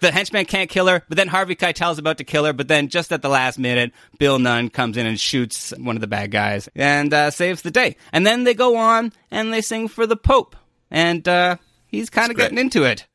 [0.00, 1.02] the henchman can't kill her.
[1.08, 2.52] But then Harvey Keitel's about to kill her.
[2.52, 6.00] But then just at the last minute, Bill Nunn comes in and shoots one of
[6.00, 7.96] the bad guys and uh, saves the day.
[8.12, 10.56] And then they go on and they sing for the Pope,
[10.90, 11.56] and uh,
[11.86, 13.06] he's kind of getting into it.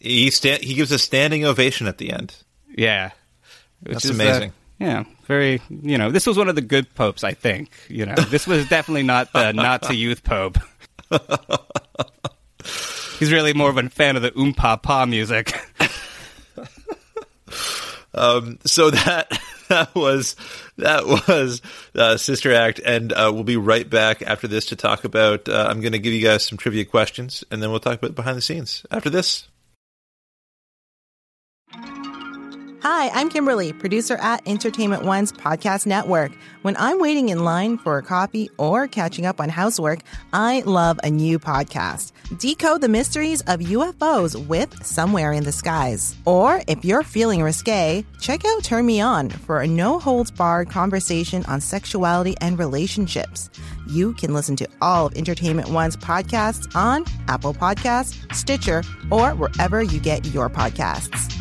[0.00, 2.34] He sta- he gives a standing ovation at the end.
[2.76, 3.10] Yeah,
[3.80, 4.52] Which That's is, uh, amazing.
[4.78, 5.60] yeah, very.
[5.68, 7.70] You know, this was one of the good popes, I think.
[7.88, 10.58] You know, this was definitely not the Nazi youth pope.
[13.18, 15.52] He's really more of a fan of the oom pa pa music.
[18.14, 20.34] Um, so that that was
[20.76, 21.62] that was
[21.94, 25.48] uh, Sister Act, and uh, we'll be right back after this to talk about.
[25.48, 28.14] Uh, I'm going to give you guys some trivia questions, and then we'll talk about
[28.16, 29.46] behind the scenes after this.
[32.80, 36.30] Hi, I'm Kimberly, producer at Entertainment One's podcast network.
[36.62, 39.98] When I'm waiting in line for a coffee or catching up on housework,
[40.32, 42.12] I love a new podcast.
[42.38, 46.14] Decode the mysteries of UFOs with Somewhere in the Skies.
[46.24, 50.70] Or if you're feeling risque, check out Turn Me On for a no holds barred
[50.70, 53.50] conversation on sexuality and relationships.
[53.88, 59.82] You can listen to all of Entertainment One's podcasts on Apple Podcasts, Stitcher, or wherever
[59.82, 61.34] you get your podcasts.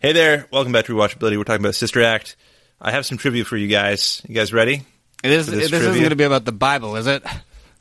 [0.00, 1.36] Hey there, welcome back to Rewatchability.
[1.36, 2.36] We're talking about Sister Act.
[2.80, 4.22] I have some trivia for you guys.
[4.26, 4.82] You guys ready?
[5.22, 7.22] It is, for this isn't going to be about the Bible, is it?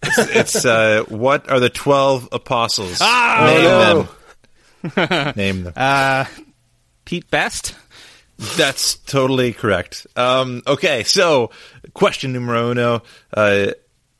[0.03, 2.97] It's, it's uh, what are the twelve apostles?
[2.99, 3.45] Ah!
[3.45, 4.17] Name Oh,
[4.95, 5.33] them.
[5.37, 5.73] Name them.
[5.77, 6.25] Uh,
[7.05, 7.73] Pete Best.
[8.57, 10.05] That's totally correct.
[10.17, 11.51] Um, okay, so
[11.93, 13.03] question numero uno.
[13.33, 13.71] Uh,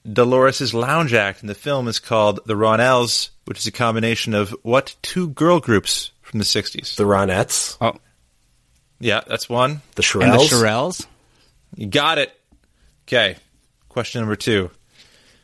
[0.07, 4.55] Deloris' lounge act in the film is called The Ronelles, which is a combination of
[4.63, 6.96] what two girl groups from the 60s?
[6.96, 7.78] The Ronettes.
[7.82, 7.94] Oh.
[9.00, 9.82] Yeah, that's one.
[9.96, 10.50] The And the Shirelles.
[10.50, 11.06] Shirelles.
[11.76, 12.32] You got it.
[13.08, 13.38] Okay.
[13.88, 14.72] Question number two.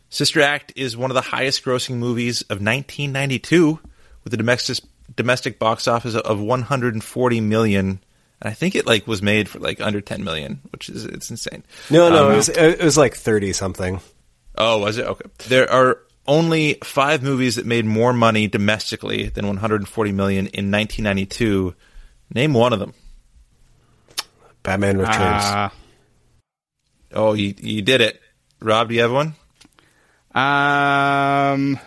[0.09, 3.79] Sister Act is one of the highest grossing movies of 1992
[4.23, 4.77] with a domestic
[5.15, 7.99] domestic box office of 140 million.
[8.41, 11.29] And I think it like was made for like under 10 million, which is it's
[11.29, 11.63] insane.
[11.89, 14.01] No, no, Um, it was it was like thirty something.
[14.57, 15.05] Oh, was it?
[15.05, 15.29] Okay.
[15.47, 21.75] There are only five movies that made more money domestically than 140 million in 1992.
[22.33, 22.93] Name one of them.
[24.63, 25.43] Batman Returns.
[25.43, 25.69] Uh,
[27.13, 28.19] Oh, you you did it.
[28.59, 29.35] Rob, do you have one?
[30.33, 31.79] um,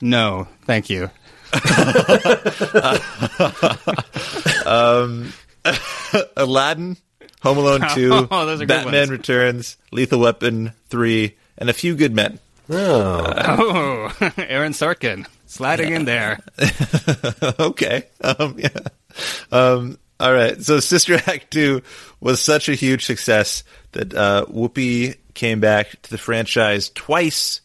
[0.00, 1.10] no, thank you.
[4.66, 5.32] um,
[6.36, 6.96] Aladdin,
[7.42, 9.10] Home Alone Two, Oh, those are good Batman ones.
[9.10, 12.38] Returns, Lethal Weapon Three, and A Few Good Men.
[12.68, 13.32] Oh,
[14.20, 16.40] Oh, Aaron Sorkin sliding in there.
[17.60, 18.04] okay.
[18.20, 18.68] Um, yeah.
[19.52, 20.60] Um, all right.
[20.62, 21.82] So Sister Act 2
[22.20, 27.60] was such a huge success that uh, Whoopi came back to the franchise twice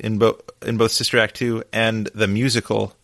[0.00, 2.94] in, bo- in both Sister Act 2 and the musical.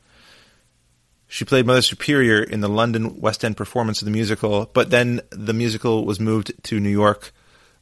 [1.28, 5.20] She played Mother Superior in the London West End performance of the musical, but then
[5.30, 7.32] the musical was moved to New York.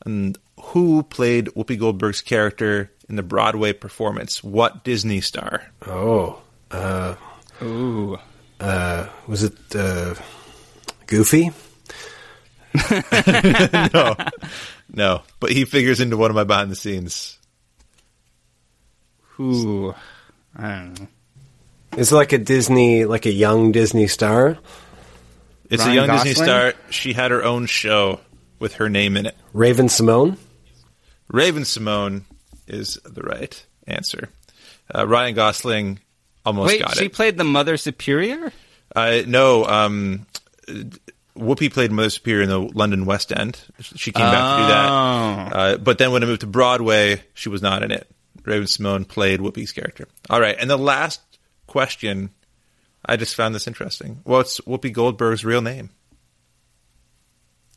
[0.05, 4.43] And who played Whoopi Goldberg's character in the Broadway performance?
[4.43, 5.71] What Disney star?
[5.87, 6.41] oh,
[6.71, 7.15] uh,
[7.63, 8.19] Ooh.
[8.61, 10.15] uh, was it uh,
[11.07, 11.51] Goofy?
[13.95, 14.15] no,
[14.93, 15.23] no.
[15.41, 17.39] But he figures into one of my behind the scenes.
[19.41, 19.95] Ooh.
[20.55, 21.09] I don't know.
[21.97, 24.59] It's like a Disney, like a young Disney star.
[25.71, 26.75] It's Ryan a young Disney star.
[26.91, 28.21] She had her own show
[28.59, 29.37] with her name in it.
[29.53, 30.37] Raven-Symoné.
[31.31, 32.25] Raven Simone
[32.69, 34.29] is the right answer.
[34.95, 36.01] Uh, Ryan Gosling
[36.45, 37.03] almost Wait, got she it.
[37.05, 38.53] She played the Mother Superior?
[38.95, 40.27] Uh, no, um,
[41.37, 43.61] Whoopi played Mother Superior in the London West End.
[43.81, 44.89] She came back to do that.
[44.91, 45.59] Oh.
[45.59, 48.09] Uh, but then when it moved to Broadway, she was not in it.
[48.45, 50.09] Raven-Symoné played Whoopi's character.
[50.31, 51.21] All right, and the last
[51.67, 52.31] question,
[53.05, 54.21] I just found this interesting.
[54.25, 55.91] What's Whoopi Goldberg's real name?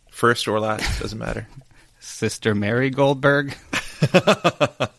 [0.09, 1.47] First or last, doesn't matter.
[1.99, 3.55] Sister Mary Goldberg?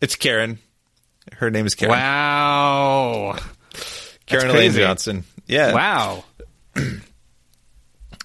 [0.00, 0.58] It's Karen.
[1.32, 1.92] Her name is Karen.
[1.92, 3.36] Wow.
[4.26, 4.72] Karen Elaine.
[4.72, 5.24] Johnson.
[5.46, 5.72] Yeah.
[5.74, 6.24] Wow.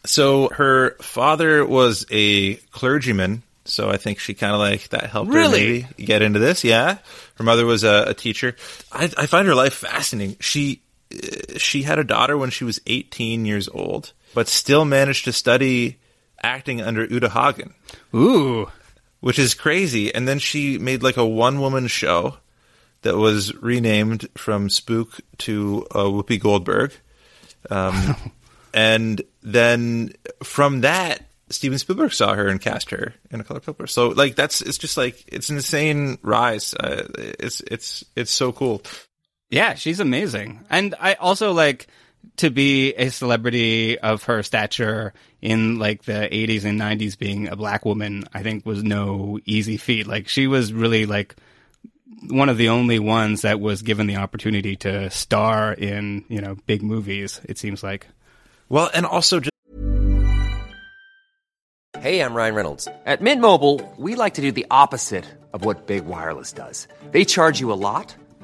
[0.04, 5.30] So her father was a clergyman, so I think she kind of like that helped
[5.32, 5.82] Really?
[5.82, 6.64] her maybe get into this.
[6.64, 6.98] Yeah,
[7.36, 8.56] her mother was a, a teacher.
[8.92, 10.38] I, I find her life fascinating.
[10.40, 10.82] She
[11.14, 15.34] uh, she had a daughter when she was 18 years old, but still managed to
[15.34, 16.00] study
[16.43, 17.73] acting under Uta Hagen,
[18.15, 18.69] Ooh.
[19.19, 20.13] which is crazy.
[20.13, 22.38] And then she made like a one woman show
[23.01, 26.93] that was renamed from Spook to uh, Whoopi Goldberg.
[27.69, 28.15] Um,
[28.73, 33.88] and then from that, Steven Spielberg saw her and cast her in A Color Purple.
[33.88, 36.73] So like that's it's just like it's an insane rise.
[36.73, 38.82] Uh, it's it's it's so cool.
[39.49, 40.65] Yeah, she's amazing.
[40.69, 41.88] And I also like
[42.38, 47.56] to be a celebrity of her stature in like the 80s and 90s being a
[47.56, 50.08] black woman, I think was no easy feat.
[50.08, 51.36] Like she was really like
[52.30, 56.56] one of the only ones that was given the opportunity to star in, you know,
[56.66, 58.08] big movies, it seems like.
[58.70, 59.52] Well, and also just
[62.02, 62.88] Hey, I'm Ryan Reynolds.
[63.06, 66.88] At Mint Mobile, we like to do the opposite of what Big Wireless does.
[67.12, 68.16] They charge you a lot,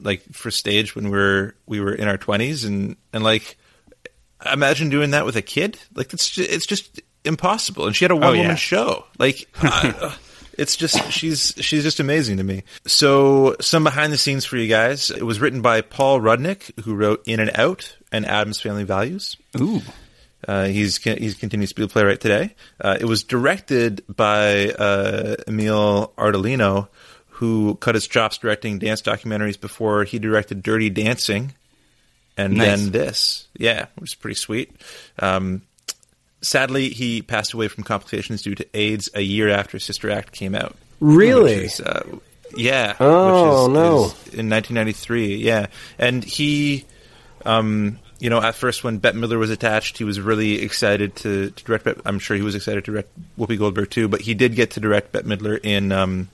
[0.00, 3.56] like for stage when we were we were in our twenties, and and like
[4.50, 5.78] imagine doing that with a kid.
[5.94, 7.86] Like it's just, it's just impossible.
[7.86, 8.54] And she had a one woman yeah.
[8.54, 9.04] show.
[9.18, 10.14] Like uh,
[10.56, 12.64] it's just she's she's just amazing to me.
[12.86, 15.10] So some behind the scenes for you guys.
[15.10, 19.36] It was written by Paul Rudnick, who wrote In and Out and Addams Family Values.
[19.58, 19.80] Ooh.
[20.46, 22.54] Uh, he's he continues to be a playwright today.
[22.80, 26.88] Uh, it was directed by uh, Emil Ardolino,
[27.38, 31.54] who cut his chops directing dance documentaries before he directed Dirty Dancing,
[32.36, 32.66] and Nice.
[32.66, 33.46] then this.
[33.56, 34.74] Yeah, which is pretty sweet.
[35.20, 35.62] Um,
[36.40, 40.56] sadly, he passed away from complications due to AIDS a year after Sister Act came
[40.56, 40.74] out.
[40.98, 41.52] Really?
[41.66, 42.04] Is, uh,
[42.56, 42.96] yeah.
[42.98, 44.04] Oh, which is, no.
[44.32, 45.36] is in 1993.
[45.36, 46.86] Yeah, and he,
[47.46, 51.50] um, you know, at first when Bette Midler was attached, he was really excited to,
[51.50, 51.84] to direct.
[51.84, 54.72] Bette, I'm sure he was excited to direct Whoopi Goldberg too, but he did get
[54.72, 56.28] to direct Bette Midler in um,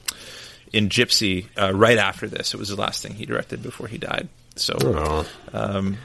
[0.74, 2.52] in Gypsy uh, right after this.
[2.54, 4.28] It was the last thing he directed before he died.
[4.56, 5.26] So, Oh.
[5.52, 5.96] um,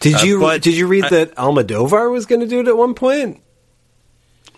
[0.00, 2.68] Did uh, you but did you read I- that Almodovar was going to do it
[2.68, 3.40] at one point?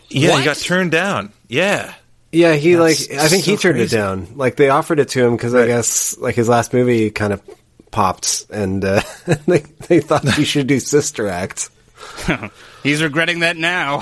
[0.08, 0.38] Yeah, What?
[0.40, 1.32] he got turned down.
[1.48, 1.94] Yeah.
[2.32, 3.96] Yeah, he That's like I think he turned crazy.
[3.96, 4.28] it down.
[4.36, 7.40] Like they offered it to him because I guess like his last movie kind of
[7.90, 9.00] popped, and uh,
[9.46, 11.70] they they thought he should do Sister Act.
[12.82, 14.00] He's regretting that now.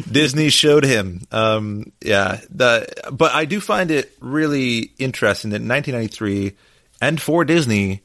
[0.10, 1.22] Disney showed him.
[1.30, 6.56] Um, yeah, the, but I do find it really interesting that in 1993,
[7.00, 8.02] and for Disney,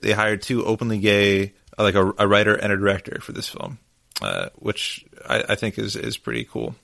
[0.00, 3.48] they hired two openly gay, uh, like a, a writer and a director for this
[3.48, 3.78] film,
[4.22, 6.74] uh, which I, I think is is pretty cool.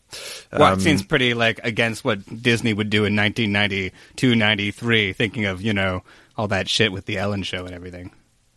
[0.52, 5.44] Well, Um, it seems pretty like against what Disney would do in 1992, 93, thinking
[5.46, 6.02] of, you know,
[6.36, 8.10] all that shit with the Ellen show and everything.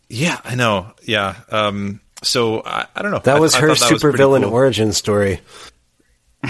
[0.08, 0.92] Yeah, I know.
[1.02, 1.34] Yeah.
[1.50, 3.20] Um, so I, I don't know.
[3.20, 4.52] That I- was I her supervillain cool.
[4.52, 5.40] origin story.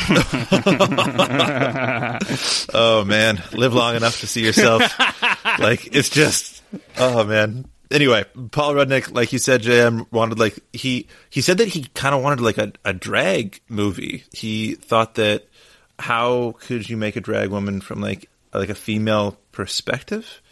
[2.75, 4.83] oh man, live long enough to see yourself.
[5.59, 6.63] like it's just,
[6.99, 7.67] oh man.
[7.91, 12.15] Anyway, Paul Rudnick, like you said, JM wanted like he he said that he kind
[12.15, 14.25] of wanted like a, a drag movie.
[14.33, 15.47] He thought that
[15.99, 20.43] how could you make a drag woman from like like a female perspective,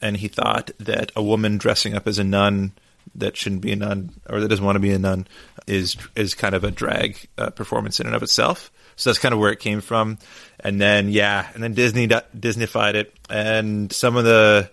[0.00, 2.72] and he thought that a woman dressing up as a nun
[3.14, 5.26] that shouldn't be a nun or that doesn't want to be a nun
[5.66, 8.70] is is kind of a drag uh, performance in and of itself.
[8.96, 10.18] So that's kind of where it came from.
[10.60, 14.70] And then yeah, and then Disney Disneyfied it, and some of the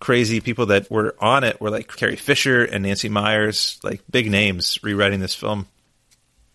[0.00, 4.30] crazy people that were on it were like Carrie Fisher and Nancy Meyers, like big
[4.30, 5.66] names rewriting this film.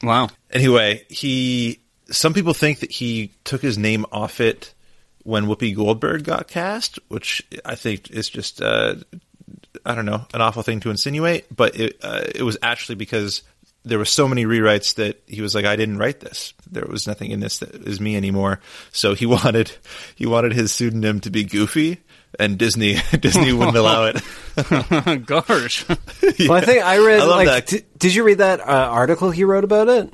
[0.03, 0.29] Wow.
[0.51, 1.79] Anyway, he
[2.11, 4.73] some people think that he took his name off it
[5.29, 8.95] when Whoopi Goldberg got cast, which I think is just uh,
[9.85, 13.43] I don't know an awful thing to insinuate, but it uh, it was actually because
[13.85, 16.53] there were so many rewrites that he was like, I didn't write this.
[16.69, 18.59] There was nothing in this that is me anymore.
[18.91, 19.71] So he wanted
[20.15, 21.99] he wanted his pseudonym to be Goofy,
[22.39, 25.25] and Disney Disney wouldn't allow it.
[25.27, 25.87] Gosh.
[25.87, 27.67] Well, I think I read I love like that.
[27.67, 30.11] di- did you read that uh, article he wrote about it?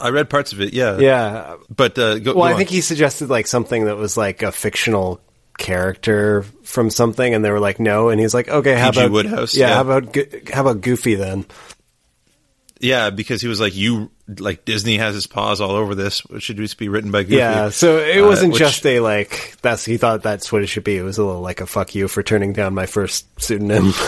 [0.00, 1.56] I read parts of it, yeah, Yeah.
[1.74, 4.50] But uh, go, Well, go I think he suggested like something that was like a
[4.52, 5.20] fictional
[5.58, 9.00] character from something, and they were like, no, and he's like, okay, how P.G.
[9.00, 9.74] about Wodehouse, Yeah, yeah.
[9.74, 10.16] how about
[10.52, 11.44] how about Goofy then?
[12.80, 16.22] Yeah, because he was like, you like Disney has his paws all over this.
[16.30, 17.36] It should just be written by Goofy.
[17.36, 20.68] Yeah, so it Uh, wasn't which- just a like that's he thought that's what it
[20.68, 20.96] should be.
[20.96, 23.92] It was a little like a fuck you for turning down my first pseudonym.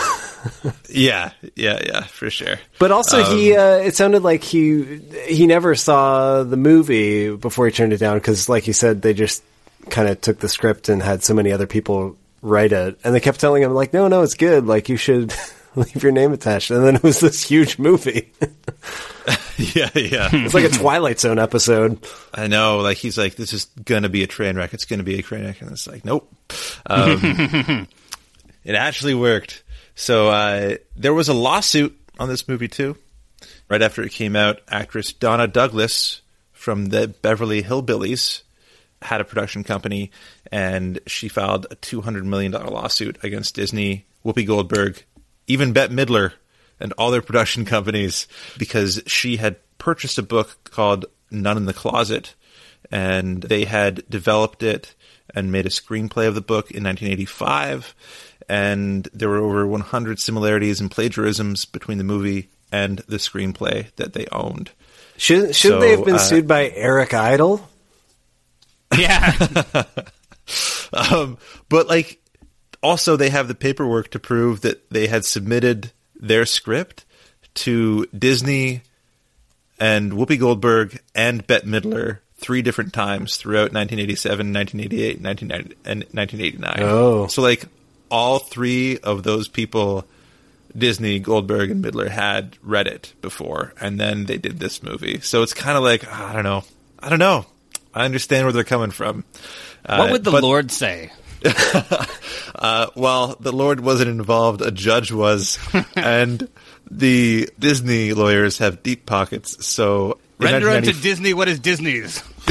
[0.89, 2.59] Yeah, yeah, yeah, for sure.
[2.77, 7.65] But also, Um, he uh, it sounded like he he never saw the movie before
[7.65, 9.41] he turned it down because, like you said, they just
[9.89, 13.21] kind of took the script and had so many other people write it, and they
[13.21, 14.67] kept telling him like, "No, no, it's good.
[14.67, 15.33] Like you should
[15.81, 18.31] leave your name attached." And then it was this huge movie.
[19.57, 20.29] yeah, yeah.
[20.33, 22.05] it's like a Twilight Zone episode.
[22.33, 24.73] I know, like he's like, this is gonna be a train wreck.
[24.73, 26.33] It's gonna be a train wreck, and it's like, nope.
[26.85, 27.87] Um,
[28.63, 29.63] it actually worked.
[29.95, 32.97] So uh, there was a lawsuit on this movie too.
[33.69, 36.21] Right after it came out, actress Donna Douglas
[36.51, 38.43] from the Beverly Hillbillies
[39.01, 40.11] had a production company,
[40.51, 45.03] and she filed a two hundred million dollar lawsuit against Disney, Whoopi Goldberg,
[45.47, 46.33] even Bette Midler,
[46.79, 48.27] and all their production companies
[48.57, 52.35] because she had purchased a book called Nun in the Closet,
[52.91, 54.95] and they had developed it
[55.33, 57.95] and made a screenplay of the book in 1985.
[58.49, 64.13] And there were over 100 similarities and plagiarisms between the movie and the screenplay that
[64.13, 64.71] they owned.
[65.17, 67.69] Should should So, they have been uh, sued by Eric Idle?
[68.97, 69.33] Yeah.
[70.93, 71.37] um,
[71.69, 72.19] but like,
[72.83, 77.05] also they have the paperwork to prove that they had submitted their script
[77.55, 78.81] to Disney
[79.79, 86.75] and Whoopi Goldberg and Bette Midler three different times throughout 1987, 1988, 1990, and 1989.
[86.81, 87.27] Oh.
[87.27, 87.65] so like
[88.11, 90.05] all three of those people.
[90.75, 95.19] Disney, Goldberg, and Midler had read it before, and then they did this movie.
[95.21, 96.63] So it's kind of like I don't know,
[96.99, 97.45] I don't know.
[97.93, 99.23] I understand where they're coming from.
[99.85, 101.11] what Uh, would the but- Lord say?
[102.55, 105.59] uh, well, the Lord wasn't involved; a judge was,
[105.95, 106.47] and
[106.89, 109.65] the Disney lawyers have deep pockets.
[109.65, 112.23] So, Render unto 1990 Disney what is Disney's.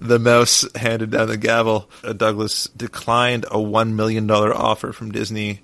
[0.00, 1.88] the mouse handed down the gavel.
[2.02, 5.60] Uh, Douglas declined a one million dollar offer from Disney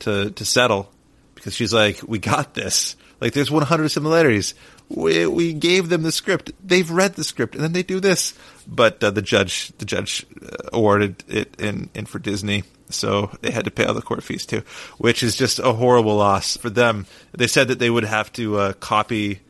[0.00, 0.90] to to settle
[1.34, 2.96] because she's like, "We got this.
[3.20, 4.54] Like, there's 100 similarities.
[4.88, 6.50] We we gave them the script.
[6.64, 8.34] They've read the script, and then they do this."
[8.66, 12.64] But uh, the judge the judge uh, awarded it in in for Disney.
[12.88, 14.62] So they had to pay all the court fees too,
[14.98, 17.06] which is just a horrible loss for them.
[17.32, 19.40] They said that they would have to uh, copy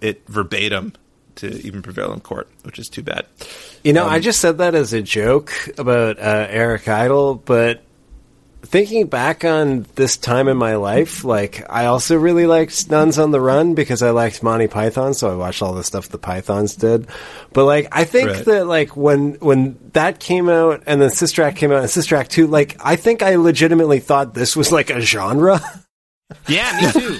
[0.00, 0.94] it verbatim
[1.36, 3.26] to even prevail in court, which is too bad.
[3.84, 7.82] You know, Um, I just said that as a joke about uh, Eric Idle, but
[8.62, 13.30] thinking back on this time in my life, like I also really liked Nuns on
[13.30, 16.74] the Run because I liked Monty Python, so I watched all the stuff the Pythons
[16.76, 17.06] did.
[17.52, 18.44] But like, I think Right.
[18.46, 22.16] that like when when that came out and then Sister Act came out and Sister
[22.16, 25.60] Act two, like I think I legitimately thought this was like a genre.
[26.48, 27.18] Yeah, me too.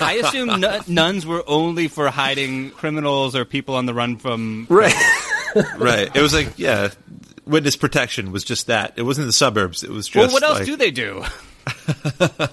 [0.00, 4.66] I assume nu- nuns were only for hiding criminals or people on the run from.
[4.68, 4.92] Right.
[5.78, 6.10] right.
[6.12, 6.88] It was like, yeah,
[7.46, 8.94] witness protection was just that.
[8.96, 9.82] It wasn't the suburbs.
[9.82, 10.16] It was just.
[10.16, 11.24] Well, what else like- do they do?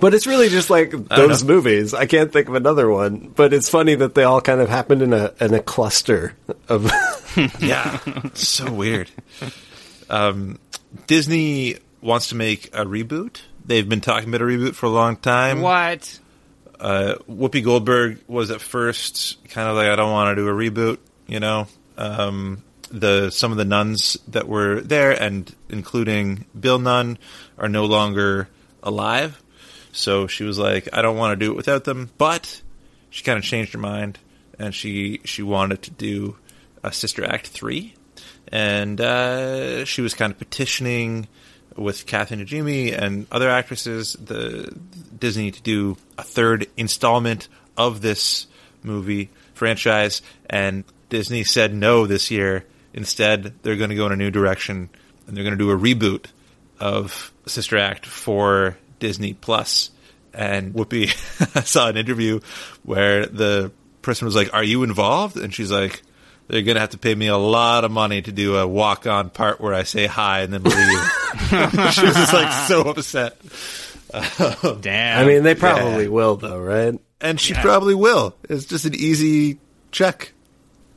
[0.00, 1.54] But it's really just like those know.
[1.54, 1.92] movies.
[1.92, 3.32] I can't think of another one.
[3.36, 6.34] But it's funny that they all kind of happened in a in a cluster
[6.68, 6.90] of
[7.60, 7.98] yeah,
[8.32, 9.10] so weird.
[10.08, 10.58] Um,
[11.06, 13.42] Disney wants to make a reboot.
[13.66, 15.60] They've been talking about a reboot for a long time.
[15.60, 16.18] What?
[16.80, 20.52] Uh, Whoopi Goldberg was at first kind of like, I don't want to do a
[20.52, 20.96] reboot.
[21.26, 21.66] You know,
[21.98, 27.18] um, the some of the nuns that were there, and including Bill Nunn,
[27.58, 28.48] are no longer
[28.82, 29.42] alive.
[29.92, 32.10] So she was like, I don't want to do it without them.
[32.18, 32.62] But
[33.10, 34.18] she kind of changed her mind,
[34.58, 36.36] and she she wanted to do
[36.82, 37.94] a Sister Act three,
[38.48, 41.28] and uh, she was kind of petitioning
[41.76, 44.76] with Kathy Najimy and other actresses, the
[45.16, 48.46] Disney to do a third installment of this
[48.82, 52.64] movie franchise, and Disney said no this year.
[52.92, 54.88] Instead, they're going to go in a new direction,
[55.26, 56.26] and they're going to do a reboot
[56.78, 59.90] of Sister Act for Disney Plus.
[60.32, 61.08] And Whoopi
[61.56, 62.40] I saw an interview
[62.84, 63.72] where the
[64.02, 66.02] person was like, "Are you involved?" And she's like,
[66.48, 69.30] "They're going to have to pay me a lot of money to do a walk-on
[69.30, 70.72] part where I say hi and then leave."
[71.92, 73.36] she was just like so upset.
[74.12, 75.20] Um, Damn.
[75.20, 76.98] I mean, they probably will, though, right?
[77.20, 78.34] and she probably will.
[78.48, 79.58] It's just an easy
[79.92, 80.32] check.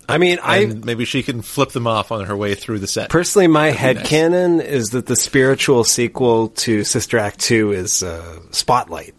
[0.07, 3.09] I mean, I maybe she can flip them off on her way through the set.
[3.09, 4.07] personally, my That'd nice.
[4.07, 9.15] headcanon is that the spiritual sequel to Sister Act two is uh, Spotlight.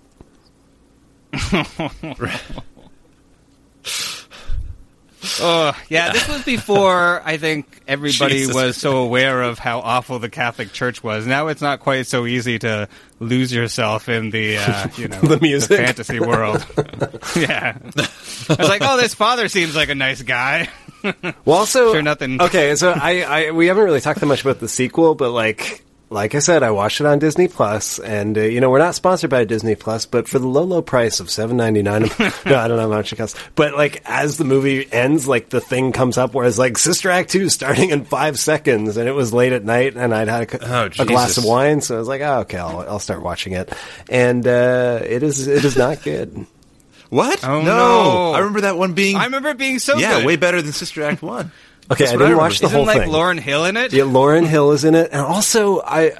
[5.41, 10.19] Oh, yeah, this was before I think everybody Jesus was so aware of how awful
[10.19, 11.27] the Catholic Church was.
[11.27, 12.89] Now it's not quite so easy to
[13.21, 15.79] lose yourself in the uh, you know The music.
[15.79, 16.65] fantasy world.
[17.37, 20.69] yeah, I was like, oh, this father seems like a nice guy.
[21.45, 24.59] Well, also, Sure, nothing- Okay, so I, I we haven't really talked that much about
[24.61, 25.85] the sequel, but like
[26.15, 28.95] like I said, I watched it on Disney Plus, and uh, you know we're not
[28.95, 32.03] sponsored by Disney Plus, but for the low low price of seven ninety nine,
[32.47, 35.49] no, I don't know how much it costs, but like as the movie ends, like
[35.51, 39.09] the thing comes up where it's like Sister Act two starting in five seconds, and
[39.09, 41.81] it was late at night, and I'd had a, c- Oh, a glass of wine,
[41.81, 43.73] so I was like, oh, okay, I'll, I'll start watching it,
[44.09, 46.47] and uh, it is it is not good.
[47.11, 47.45] What?
[47.45, 47.65] Oh, no.
[47.65, 48.33] no.
[48.33, 50.27] I remember that one being I remember it being so yeah, good.
[50.27, 51.53] way better than Sister Act one.
[51.91, 52.97] Okay, That's I didn't watch the whole thing.
[53.01, 53.39] Isn't whole like thing.
[53.39, 53.93] Lauryn Hill in it?
[53.93, 56.13] Yeah, Lauryn Hill is in it, and also I,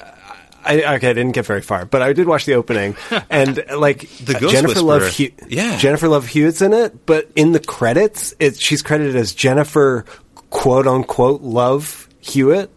[0.65, 2.97] I okay, I didn't get very far, but I did watch the opening,
[3.31, 5.29] and like The uh, Ghost Jennifer Love, Whisperer.
[5.29, 5.77] Hew- Yeah.
[5.79, 10.05] Jennifer Love Hewitt's in it, but in the credits, it she's credited as Jennifer
[10.51, 12.71] quote unquote Love Hewitt.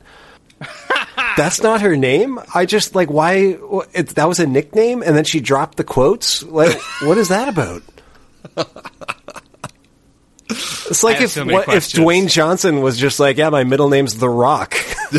[1.37, 2.39] That's not her name.
[2.55, 3.57] I just like why
[3.93, 6.41] it, that was a nickname, and then she dropped the quotes.
[6.43, 7.83] Like, what is that about?
[10.49, 11.89] It's like if so what, if.
[11.89, 14.75] Dwayne Johnson was just like, yeah, my middle name's The Rock.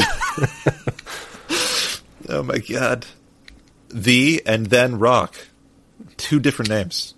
[2.31, 3.07] Oh my god.
[3.89, 5.35] The and then Rock.
[6.19, 7.15] Two different names.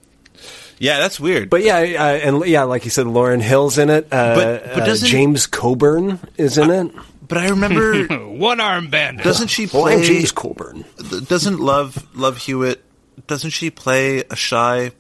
[0.78, 1.50] Yeah, that's weird.
[1.50, 4.04] But yeah, uh, and yeah, like you said, Lauryn Hill's in it.
[4.12, 6.92] Uh, But- but uh, James Coburn is in it.
[7.26, 9.24] But I remember One arm bandit.
[9.24, 10.84] doesn't she Well, play James Coburn.
[11.26, 12.84] doesn't Love Love Hewitt
[13.26, 14.92] doesn't she play a shy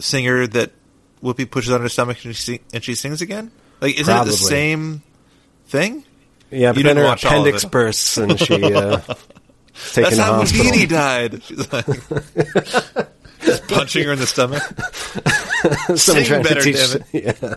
[0.00, 0.72] singer that
[1.22, 3.50] Whoopi pushes on her stomach and she, and she sings again?
[3.80, 4.32] Like isn't Probably.
[4.32, 5.02] it the same
[5.66, 6.04] thing?
[6.50, 9.00] Yeah, but You then her appendix bursts and she uh,
[9.94, 10.42] That's how.
[10.44, 11.42] Houdini died.
[11.42, 11.86] She's like
[13.42, 14.62] just punching her in the stomach.
[15.96, 17.02] Someone Sing trying better, to teach.
[17.42, 17.54] Yeah.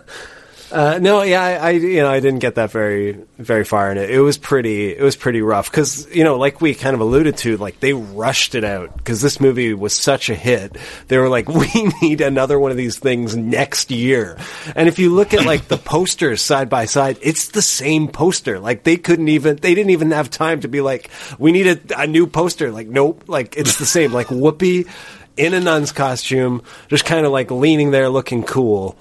[0.72, 3.97] Uh, no, yeah, I, I, you know, I didn't get that very, very far in
[3.97, 4.11] it.
[4.11, 7.38] It was pretty, it was pretty rough because, you know, like we kind of alluded
[7.38, 10.78] to, like they rushed it out because this movie was such a hit.
[11.07, 14.38] They were like, we need another one of these things next year.
[14.76, 18.59] And if you look at like the posters side by side, it's the same poster.
[18.59, 21.09] Like they couldn't even, they didn't even have time to be like,
[21.39, 22.72] we need a, a new poster.
[22.72, 24.13] Like, nope, like it's the same.
[24.13, 24.88] Like Whoopi
[25.36, 28.97] in a nun's costume, just kind of like leaning there looking cool.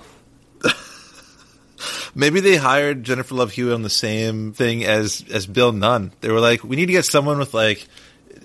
[2.18, 6.10] Maybe they hired Jennifer Love Hewitt on the same thing as as Bill Nunn.
[6.20, 7.86] They were like, we need to get someone with like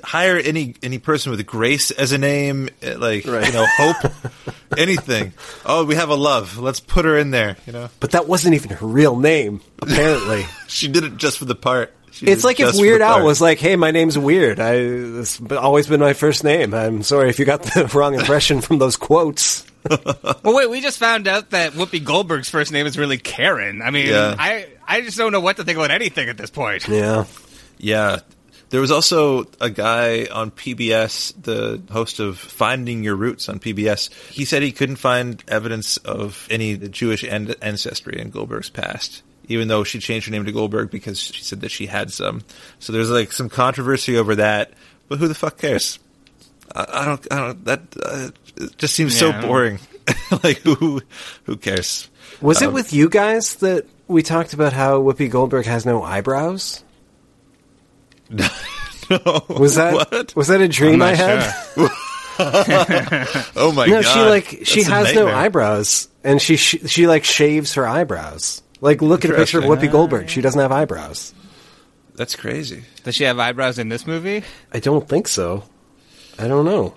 [0.04, 4.14] hire any any person with Grace as a name, eh, like you know Hope,
[4.78, 5.34] anything.
[5.66, 6.60] Oh, we have a love.
[6.60, 7.58] Let's put her in there.
[7.66, 10.46] You know, But that wasn't even her real name, apparently.
[10.68, 11.96] she did it just for the part.
[12.12, 14.60] She it's like if Weird Al was like, "Hey, my name's Weird.
[14.60, 16.76] I it's always been my first name.
[16.76, 19.66] I'm sorry if you got the wrong impression from those quotes."
[20.44, 23.82] Well, wait, we just found out that Whoopi Goldberg's first name is really Karen.
[23.82, 24.36] I mean, Yeah.
[24.38, 26.88] I I just don't know what to think about anything at this point.
[26.88, 27.26] Yeah.
[27.78, 28.20] Yeah.
[28.70, 34.12] There was also a guy on PBS, the host of Finding Your Roots on PBS.
[34.32, 39.68] He said he couldn't find evidence of any Jewish an- ancestry in Goldberg's past, even
[39.68, 42.42] though she changed her name to Goldberg because she said that she had some.
[42.80, 44.74] So there's like some controversy over that.
[45.08, 46.00] But who the fuck cares?
[46.76, 47.28] I, I don't.
[47.34, 47.66] I don't.
[47.66, 49.42] That uh, it just seems Yeah.
[49.42, 49.80] so boring.
[50.44, 51.02] like who?
[51.46, 52.10] Who cares?
[52.42, 56.04] Was it Um, with you guys that we talked about how Whoopi Goldberg has no
[56.04, 56.84] eyebrows?
[58.30, 58.48] no.
[59.50, 60.36] Was that What?
[60.36, 61.54] was that a dream I'm I not had?
[63.56, 64.04] oh my no, god!
[64.06, 67.88] No, she like she That's has no eyebrows, and she she, she like shaves her
[67.88, 68.62] eyebrows.
[68.82, 70.28] Like, look at a picture of Whoopi Goldberg.
[70.30, 71.34] She doesn't have eyebrows.
[72.16, 72.84] That's crazy.
[73.04, 74.44] Does she have eyebrows in this movie?
[74.74, 75.64] I don't think so.
[76.40, 76.96] I don't know.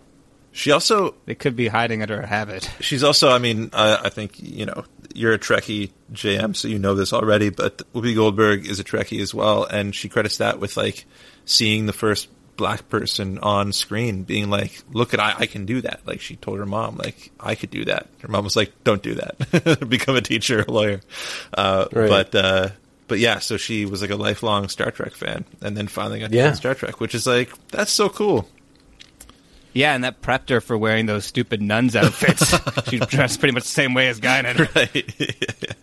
[0.52, 2.70] She also They could be hiding under a habit.
[2.80, 4.84] She's also, I mean, I, I think you know
[5.14, 7.50] you're a Trekkie, JM, so you know this already.
[7.50, 11.04] But Whoopi Goldberg is a Trekkie as well, and she credits that with like
[11.44, 15.82] seeing the first black person on screen, being like, "Look at I, I can do
[15.82, 18.72] that." Like she told her mom, like, "I could do that." Her mom was like,
[18.82, 19.86] "Don't do that.
[19.88, 21.02] Become a teacher, a lawyer."
[21.52, 22.08] Uh, Right.
[22.08, 22.68] But uh,
[23.08, 26.30] but yeah, so she was like a lifelong Star Trek fan, and then finally got
[26.30, 26.46] to Yeah.
[26.46, 26.52] yeah.
[26.54, 28.48] Star Trek, which is like that's so cool.
[29.76, 32.54] Yeah, and that prepped her for wearing those stupid nuns outfits.
[32.88, 34.74] she dressed pretty much the same way as Guinan.
[34.74, 35.76] Right.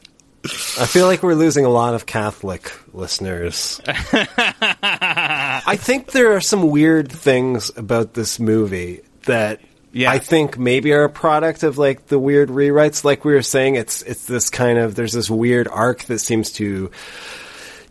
[0.45, 3.79] I feel like we're losing a lot of Catholic listeners.
[3.87, 9.61] I think there are some weird things about this movie that
[9.93, 10.11] Yeah.
[10.11, 13.03] I think maybe are a product of like the weird rewrites.
[13.05, 16.51] Like we were saying, it's it's this kind of there's this weird arc that seems
[16.53, 16.91] to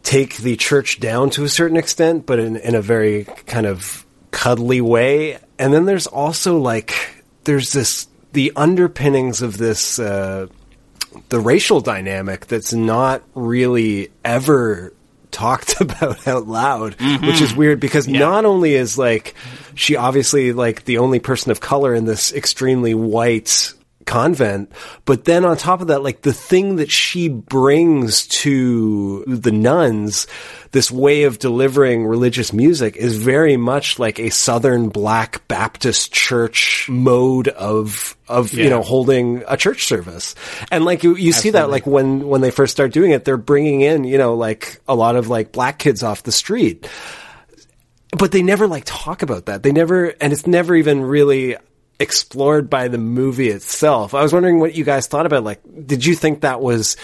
[0.03, 4.05] take the church down to a certain extent, but in, in a very kind of
[4.33, 5.39] cuddly way.
[5.59, 10.47] And then there's also like there's this the underpinnings of this uh,
[11.29, 14.93] the racial dynamic that's not really ever
[15.31, 19.35] talked about out loud, which is weird because not only is like
[19.75, 23.73] she obviously like the only person of color in this extremely white
[24.07, 24.73] convent,
[25.05, 30.27] but then on top of that, like the thing that she brings to the nuns,
[30.71, 36.87] this way of delivering religious music is very much like a Southern Black Baptist church
[36.89, 40.35] mode of, of, you know, holding a church service.
[40.71, 43.37] And like you, you see that like when, when they first start doing it, they're
[43.37, 46.89] bringing in, you know, like a lot of like black kids off the street
[48.17, 49.63] but they never like talk about that.
[49.63, 51.57] They never, and it's never even really
[51.99, 54.15] explored by the movie itself.
[54.15, 55.45] I was wondering what you guys thought about.
[55.45, 56.97] Like, did you think that was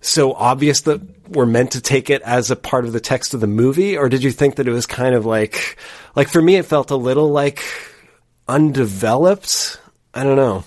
[0.00, 3.40] so obvious that we're meant to take it as a part of the text of
[3.40, 5.78] the movie, or did you think that it was kind of like,
[6.14, 7.62] like for me, it felt a little like
[8.48, 9.80] undeveloped.
[10.14, 10.64] I don't know.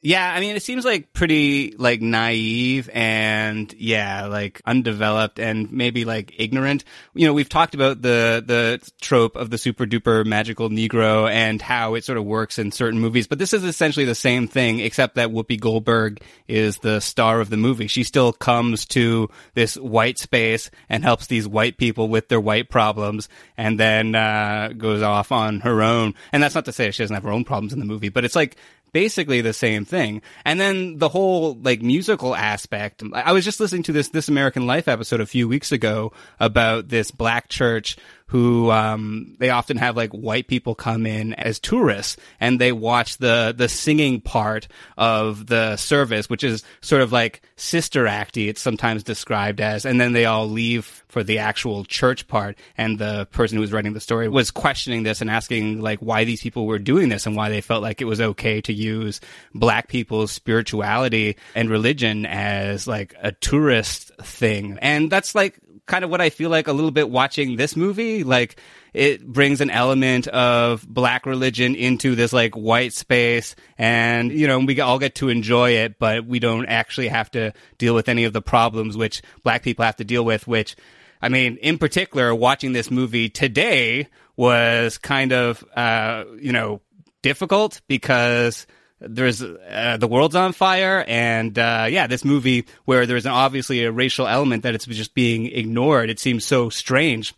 [0.00, 6.04] Yeah, I mean, it seems like pretty like naive and yeah, like undeveloped and maybe
[6.04, 6.84] like ignorant.
[7.14, 11.60] You know, we've talked about the the trope of the super duper magical Negro and
[11.60, 14.78] how it sort of works in certain movies, but this is essentially the same thing,
[14.78, 17.88] except that Whoopi Goldberg is the star of the movie.
[17.88, 22.70] She still comes to this white space and helps these white people with their white
[22.70, 26.14] problems, and then uh, goes off on her own.
[26.30, 28.24] And that's not to say she doesn't have her own problems in the movie, but
[28.24, 28.56] it's like
[28.92, 30.22] basically the same thing.
[30.44, 33.02] And then the whole like musical aspect.
[33.12, 36.88] I was just listening to this This American Life episode a few weeks ago about
[36.88, 37.96] this black church
[38.28, 43.16] who um, they often have like white people come in as tourists and they watch
[43.18, 48.48] the the singing part of the service, which is sort of like sister acty.
[48.48, 52.58] It's sometimes described as, and then they all leave for the actual church part.
[52.76, 56.24] And the person who was writing the story was questioning this and asking like why
[56.24, 59.20] these people were doing this and why they felt like it was okay to use
[59.54, 64.78] black people's spirituality and religion as like a tourist thing.
[64.82, 65.58] And that's like
[65.88, 68.22] kind of what I feel like a little bit watching this movie.
[68.22, 68.60] Like
[68.94, 74.60] it brings an element of black religion into this like white space and, you know,
[74.60, 78.24] we all get to enjoy it, but we don't actually have to deal with any
[78.24, 80.76] of the problems which black people have to deal with, which
[81.20, 86.80] I mean, in particular, watching this movie today was kind of, uh, you know,
[87.22, 88.66] difficult because
[89.00, 93.84] there's uh, the world's on fire and uh, yeah this movie where there's an, obviously
[93.84, 97.34] a racial element that it's just being ignored it seems so strange.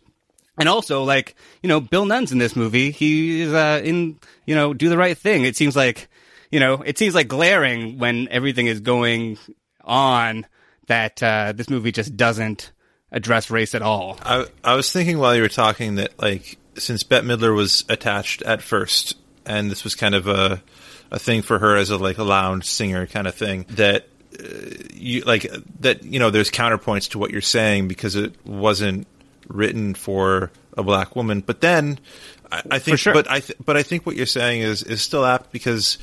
[0.57, 4.73] And also like you know bill nunn's in this movie he's uh, in you know
[4.73, 5.45] do the right thing.
[5.45, 6.09] It seems like
[6.51, 9.37] you know it seems like glaring when everything is going
[9.83, 10.45] on
[10.87, 12.71] that uh, this movie just doesn't
[13.11, 14.17] address race at all.
[14.23, 18.41] I, I was thinking while you were talking that like since Bette Midler was attached
[18.43, 20.61] at first and this was kind of a
[21.11, 24.07] a thing for her as a like a lounge singer kind of thing that
[24.39, 24.43] uh,
[24.93, 25.45] you like
[25.81, 29.05] that you know there's counterpoints to what you're saying because it wasn't
[29.47, 31.99] written for a black woman but then
[32.51, 33.13] I, I think sure.
[33.13, 35.97] but I th- but I think what you're saying is is still apt because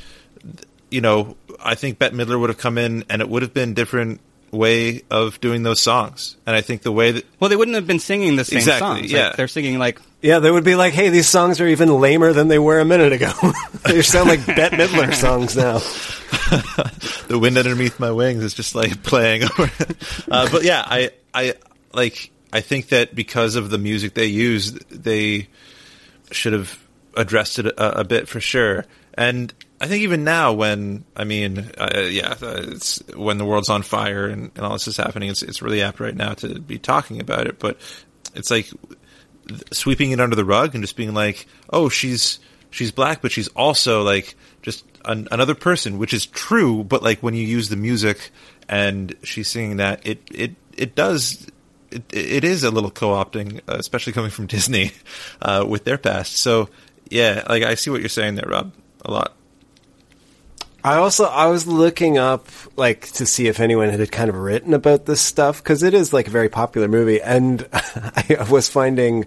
[0.90, 3.74] you know I think Bette Midler would have come in and it would have been
[3.74, 7.74] different way of doing those songs and I think the way that well they wouldn't
[7.74, 9.32] have been singing the same Exactly, songs Like, yeah.
[9.36, 12.48] they're singing like Yeah, they would be like, "Hey, these songs are even lamer than
[12.48, 13.30] they were a minute ago.
[13.84, 15.78] they sound like Bette Midler songs now."
[17.28, 19.70] the wind underneath my wings is just like playing over.
[20.30, 21.54] uh, but yeah, I, I
[21.92, 25.48] like, I think that because of the music they use, they
[26.32, 26.78] should have
[27.14, 28.86] addressed it a, a bit for sure.
[29.18, 33.68] And I think even now, when I mean, uh, yeah, uh, it's when the world's
[33.68, 36.60] on fire and, and all this is happening, it's it's really apt right now to
[36.60, 37.58] be talking about it.
[37.58, 37.78] But
[38.36, 38.70] it's like
[39.72, 42.38] sweeping it under the rug and just being like, oh, she's
[42.70, 46.84] she's black, but she's also like just an, another person, which is true.
[46.84, 48.30] But like when you use the music
[48.68, 51.44] and she's singing that, it it it does.
[51.90, 54.92] It, it is a little co-opting, uh, especially coming from Disney
[55.42, 56.36] uh, with their past.
[56.36, 56.68] So,
[57.10, 58.72] yeah, like I see what you're saying there, Rob,
[59.04, 59.34] a lot.
[60.84, 62.46] I also I was looking up
[62.76, 66.12] like to see if anyone had kind of written about this stuff because it is
[66.12, 69.26] like a very popular movie, and I was finding.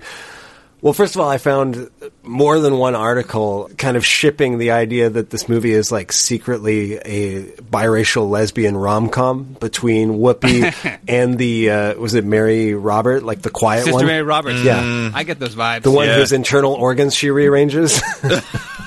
[0.84, 1.92] Well, first of all, I found
[2.24, 6.96] more than one article kind of shipping the idea that this movie is like secretly
[6.96, 13.44] a biracial lesbian rom com between Whoopi and the uh, was it Mary Robert, like
[13.44, 14.64] the quiet Sister one, Mary Roberts.
[14.64, 15.84] Yeah, I get those vibes.
[15.84, 16.16] the one Yeah.
[16.16, 18.02] whose internal organs she rearranges.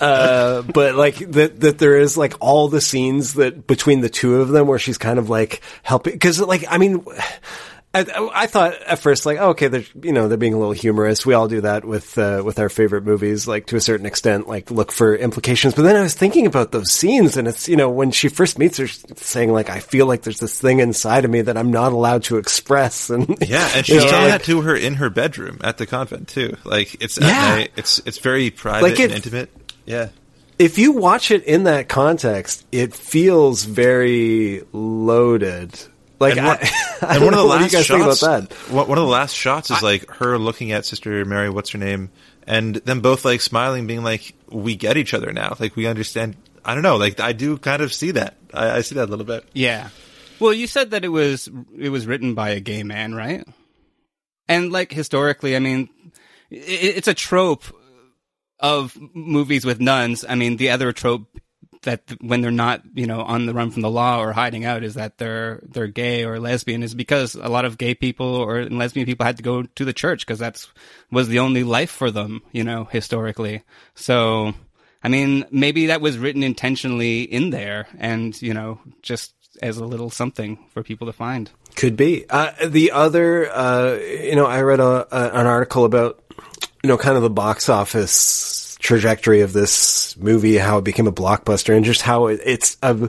[0.00, 4.40] uh, but like that, that there is like all the scenes that between the two
[4.40, 7.04] of them where she's kind of like helping because like I mean.
[7.94, 10.72] I, I thought at first, like, oh, okay, they're you know they're being a little
[10.72, 11.26] humorous.
[11.26, 14.48] We all do that with uh, with our favorite movies, like to a certain extent,
[14.48, 15.74] like look for implications.
[15.74, 18.58] But then I was thinking about those scenes, and it's you know when she first
[18.58, 21.70] meets her, saying like, I feel like there's this thing inside of me that I'm
[21.70, 24.74] not allowed to express, and Yeah, and you she's know, telling like- that to her
[24.74, 26.56] in her bedroom at the convent too.
[26.64, 27.54] Like it's at Yeah.
[27.56, 27.72] night.
[27.76, 29.50] It's it's very private Like it- and intimate.
[29.84, 30.08] Yeah.
[30.58, 35.78] if you watch it in that context, it feels very loaded.
[36.22, 36.70] Like, and one, I,
[37.02, 38.72] I and one of the what last you guys shots, think about that?
[38.72, 41.78] One one of the last shots is like her looking at Sister Mary, what's her
[41.78, 42.10] name,
[42.46, 45.56] and them both like smiling, being like, "We get each other now.
[45.58, 46.96] Like we understand." I don't know.
[46.96, 48.36] Like I do kind of see that.
[48.54, 49.44] I, I see that a little bit.
[49.52, 49.88] Yeah.
[50.38, 53.44] Well, you said that it was it was written by a gay man, right?
[54.48, 57.64] And like historically, I mean, i it's a trope
[58.60, 60.24] of movies with nuns.
[60.28, 61.26] I mean, the other trope
[61.82, 64.84] that when they're not, you know, on the run from the law or hiding out
[64.84, 68.64] is that they're they're gay or lesbian is because a lot of gay people or
[68.66, 70.70] lesbian people had to go to the church because that's
[71.10, 73.62] was the only life for them, you know, historically.
[73.94, 74.54] So
[75.02, 79.84] I mean, maybe that was written intentionally in there, and you know, just as a
[79.84, 81.50] little something for people to find.
[81.74, 82.24] Could be.
[82.28, 86.22] Uh, the other, uh, you know, I read a, a, an article about,
[86.82, 91.12] you know, kind of the box office trajectory of this movie, how it became a
[91.12, 93.08] blockbuster, and just how it, it's a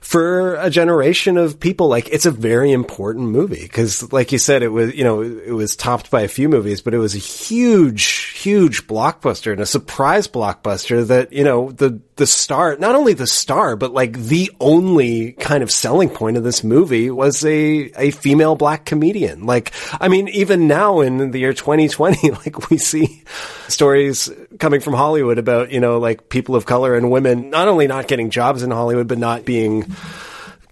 [0.00, 3.62] for a generation of people, like it's a very important movie.
[3.62, 6.80] Because, like you said, it was you know it was topped by a few movies,
[6.82, 12.00] but it was a huge, huge blockbuster and a surprise blockbuster that you know the
[12.18, 16.42] the star, not only the star, but like the only kind of selling point of
[16.42, 19.46] this movie was a a female black comedian.
[19.46, 23.22] Like, I mean, even now in the year 2020, like we see
[23.68, 27.86] stories coming from Hollywood about you know like people of color and women not only
[27.86, 29.86] not getting jobs in Hollywood, but not being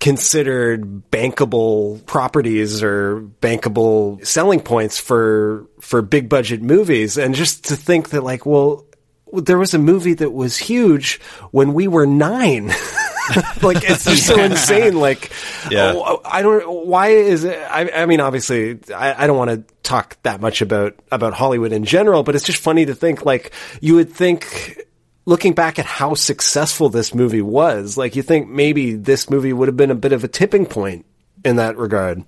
[0.00, 7.76] considered bankable properties or bankable selling points for for big budget movies and just to
[7.76, 8.84] think that like well
[9.32, 11.20] there was a movie that was huge
[11.50, 12.66] when we were 9
[13.62, 15.32] like it's just so insane like
[15.70, 15.92] Yeah.
[15.96, 19.74] oh, I don't why is it I, I mean obviously I, I don't want to
[19.82, 23.52] talk that much about about Hollywood in general but it's just funny to think like
[23.80, 24.86] you would think
[25.26, 29.68] looking back at how successful this movie was, like you think maybe this movie would
[29.68, 31.04] have been a bit of a tipping point
[31.44, 32.22] in that regard.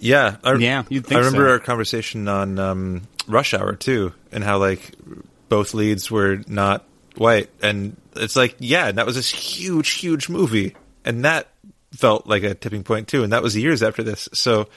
[0.00, 1.52] Yeah, I, Yeah, you'd think I remember so.
[1.52, 4.90] our conversation on um, Rush Hour too, and how like
[5.52, 6.82] both leads were not
[7.16, 10.74] white, and it's like yeah, that was this huge, huge movie,
[11.04, 11.48] and that
[11.94, 14.30] felt like a tipping point too, and that was years after this.
[14.32, 14.68] So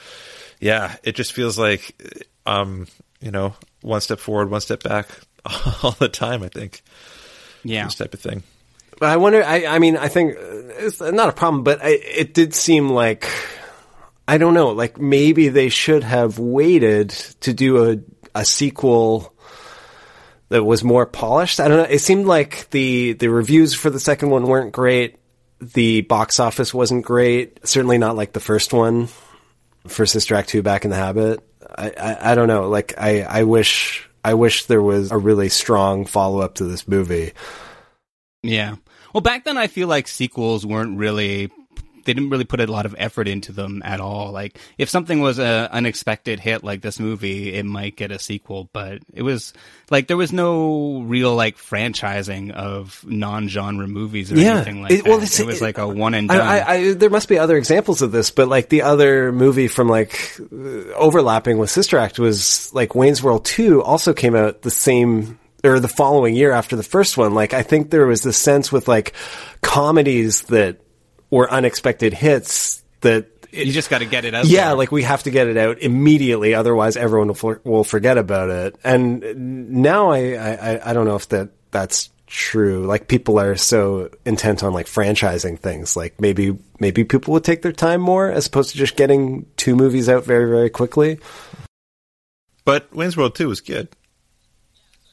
[0.60, 1.98] yeah, it just feels like
[2.44, 2.86] um,
[3.22, 5.08] you know one step forward, one step back
[5.82, 6.42] all the time.
[6.42, 6.82] I think
[7.64, 7.84] Yeah.
[7.86, 8.42] this type of thing.
[9.00, 9.42] But I wonder.
[9.42, 12.90] I, I mean, I think uh, it's not a problem, but I, it did seem
[12.90, 13.26] like
[14.28, 14.72] I don't know.
[14.72, 17.10] Like maybe they should have waited
[17.40, 17.96] to do a
[18.34, 19.32] a sequel
[20.48, 21.60] that was more polished.
[21.60, 21.94] I don't know.
[21.94, 25.16] It seemed like the the reviews for the second one weren't great.
[25.60, 27.66] The box office wasn't great.
[27.66, 29.08] Certainly not like the first one
[29.86, 30.62] for Sister Act two.
[30.62, 31.40] Back in the Habit.
[31.76, 32.68] I, I, I don't know.
[32.68, 36.86] Like I I wish I wish there was a really strong follow up to this
[36.86, 37.32] movie.
[38.42, 38.76] Yeah.
[39.12, 41.50] Well, back then I feel like sequels weren't really
[42.06, 44.32] they didn't really put a lot of effort into them at all.
[44.32, 48.70] Like if something was a unexpected hit like this movie, it might get a sequel,
[48.72, 49.52] but it was
[49.90, 55.10] like there was no real like franchising of non-genre movies or anything like It- that.
[55.10, 56.40] well, it was like a one and done.
[56.40, 59.88] I, I, there must be other examples of this, but like the other movie from
[59.88, 64.70] like uh, overlapping with Sister Act was like Wayne's World 2 also came out the
[64.70, 67.34] same or the following year after the first one.
[67.34, 69.12] Like I think there was this sense with like
[69.62, 70.78] comedies that
[71.36, 74.46] were unexpected hits that you just got to get it out.
[74.46, 74.74] yeah, there.
[74.74, 78.48] like we have to get it out immediately, otherwise everyone will, for, will forget about
[78.48, 78.76] it.
[78.82, 82.86] And now I, I, I don't know if that that's true.
[82.86, 85.94] Like people are so intent on like franchising things.
[85.94, 89.76] Like maybe maybe people would take their time more as opposed to just getting two
[89.76, 91.20] movies out very very quickly.
[92.64, 93.88] But Wayne's World Two was good.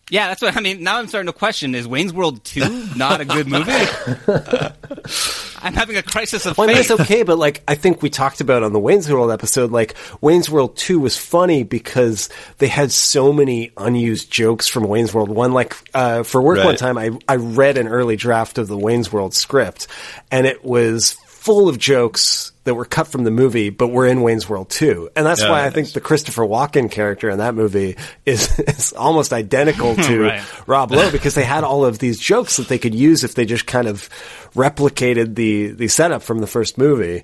[0.10, 0.84] Yeah, that's what I mean.
[0.84, 3.72] Now I'm starting to question: Is Wayne's World two not a good movie?
[5.64, 6.92] I'm having a crisis of Well, I mean, faith.
[6.92, 9.96] it's okay, but like I think we talked about on the Wayne's World episode, like
[10.22, 15.30] Wayne's World Two was funny because they had so many unused jokes from Wayne's World
[15.30, 15.54] One.
[15.54, 19.12] Like uh, for work one time, I I read an early draft of the Wayne's
[19.12, 19.88] World script,
[20.32, 24.22] and it was full of jokes that were cut from the movie, but were in
[24.22, 25.10] Wayne's World 2.
[25.16, 25.74] And that's why I nice.
[25.74, 30.68] think the Christopher Walken character in that movie is, is almost identical to Right.
[30.68, 33.46] Rob Lowe because they had all of these jokes that they could use if they
[33.46, 34.10] just kind of
[34.56, 37.24] replicated the, the setup from the first movie.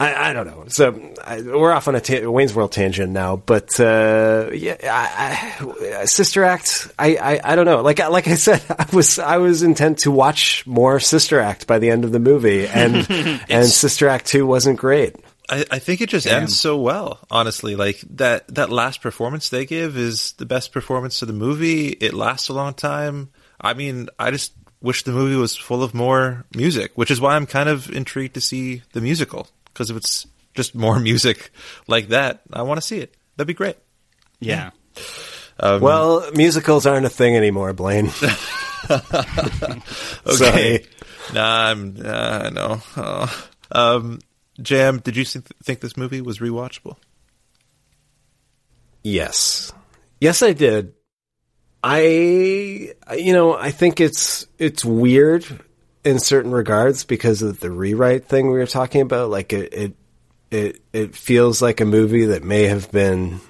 [0.00, 0.64] I, I don't know.
[0.68, 5.98] So I, we're off on a ta- Wayne's World tangent now, but uh, yeah, I,
[6.00, 6.90] I, Sister Act.
[6.98, 7.82] I, I, I don't know.
[7.82, 11.66] Like I- like I said, I was I was intent to watch more Sister Act
[11.66, 13.06] by the end of the movie, and
[13.50, 15.16] and Sister Act two wasn't great.
[15.50, 16.42] I, I think it just Damn.
[16.42, 17.76] ends so well, honestly.
[17.76, 21.88] Like that that last performance they give is the best performance of the movie.
[21.88, 23.30] It lasts a long time.
[23.60, 27.36] I mean, I just wish the movie was full of more music, which is why
[27.36, 29.46] I'm kind of intrigued to see the musical.
[29.80, 31.52] Because if it's just more music
[31.88, 33.16] like that, I want to see it.
[33.36, 33.78] That'd be great.
[34.38, 34.72] yeah.
[35.58, 38.10] Um, Well, musicals aren't a thing anymore, Blaine.
[40.26, 40.84] okay.
[41.32, 41.96] Nah, I'm.
[41.96, 42.82] Uh, I know.
[42.98, 43.46] Oh.
[43.72, 44.18] Um,
[44.60, 46.96] Jam, did you think, think this movie was rewatchable?
[49.02, 49.72] Yes.
[50.20, 50.92] Yes, I did.
[51.82, 52.00] I,
[53.16, 55.46] you know, I think it's, it's weird
[56.04, 59.30] in certain regards because of the rewrite thing we were talking about.
[59.30, 59.92] Like it, it,
[60.50, 63.40] it, it feels like a movie that may have been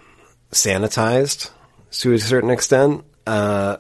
[0.53, 1.51] sanitized
[1.93, 3.05] to a certain extent.
[3.27, 3.77] Uh,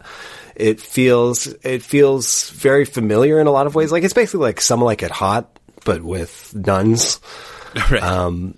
[0.57, 3.91] It feels it feels very familiar in a lot of ways.
[3.91, 7.21] Like it's basically like Some Like It Hot, but with nuns.
[7.91, 8.03] Right.
[8.03, 8.57] Um,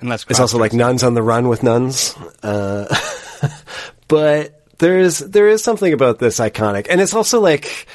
[0.00, 2.14] Unless it's also like nuns on the run with nuns.
[2.42, 2.84] Uh,
[4.08, 7.86] but there is there is something about this iconic, and it's also like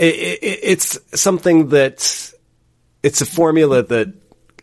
[0.00, 2.32] it, it, it's something that
[3.02, 4.12] it's a formula that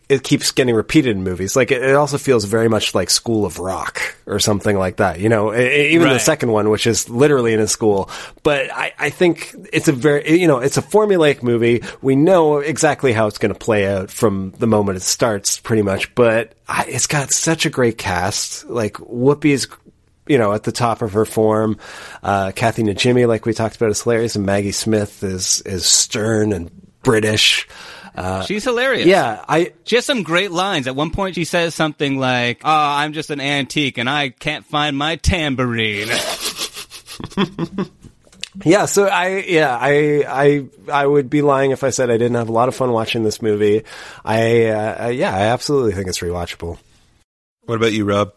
[0.08, 1.54] it keeps getting repeated in movies.
[1.54, 5.20] Like it, it also feels very much like School of Rock or something like that.
[5.20, 8.10] You know, even the second one, which is literally in a school.
[8.42, 11.82] But I, I think it's a very, you know, it's a formulaic movie.
[12.00, 15.82] We know exactly how it's going to play out from the moment it starts, pretty
[15.82, 16.14] much.
[16.14, 18.64] But I, it's got such a great cast.
[18.66, 19.68] Like Whoopi's
[20.28, 21.78] you know, at the top of her form.
[22.22, 26.52] Uh, Kathy Najimy, like we talked about, is hilarious, and Maggie Smith is is stern
[26.52, 26.70] and
[27.02, 27.68] British.
[28.14, 29.06] Uh, She's hilarious.
[29.06, 29.72] Yeah, I.
[29.84, 30.86] She has some great lines.
[30.86, 34.64] At one point, she says something like, "Oh, I'm just an antique, and I can't
[34.64, 36.08] find my tambourine."
[38.64, 42.36] Yeah, so I yeah I I I would be lying if I said I didn't
[42.36, 43.84] have a lot of fun watching this movie.
[44.24, 46.78] I uh, uh, yeah I absolutely think it's rewatchable.
[47.66, 48.32] What about you, Rob?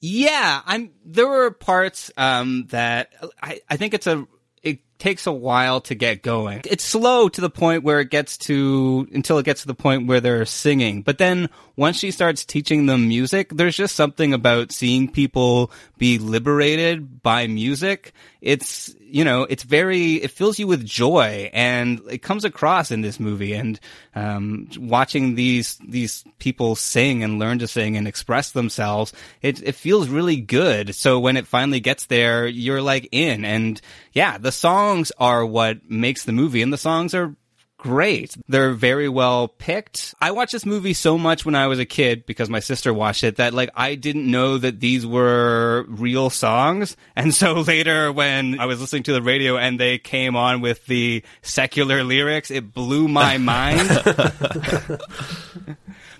[0.00, 0.92] Yeah, I'm.
[1.04, 4.26] There were parts um, that I, I think it's a.
[4.62, 6.62] It takes a while to get going.
[6.64, 10.06] It's slow to the point where it gets to until it gets to the point
[10.06, 11.02] where they're singing.
[11.02, 16.18] But then once she starts teaching them music, there's just something about seeing people be
[16.18, 18.12] liberated by music.
[18.40, 20.14] It's you know, it's very.
[20.14, 23.54] It fills you with joy, and it comes across in this movie.
[23.54, 23.80] And
[24.14, 29.12] um, watching these these people sing and learn to sing and express themselves,
[29.42, 30.94] it it feels really good.
[30.94, 33.44] So when it finally gets there, you're like in.
[33.44, 33.80] And
[34.12, 37.34] yeah, the songs are what makes the movie, and the songs are
[37.78, 38.36] great.
[38.48, 40.14] They're very well picked.
[40.20, 43.24] I watched this movie so much when I was a kid because my sister watched
[43.24, 46.96] it that like I didn't know that these were real songs.
[47.16, 50.86] And so later when I was listening to the radio and they came on with
[50.86, 53.80] the secular lyrics, it blew my mind.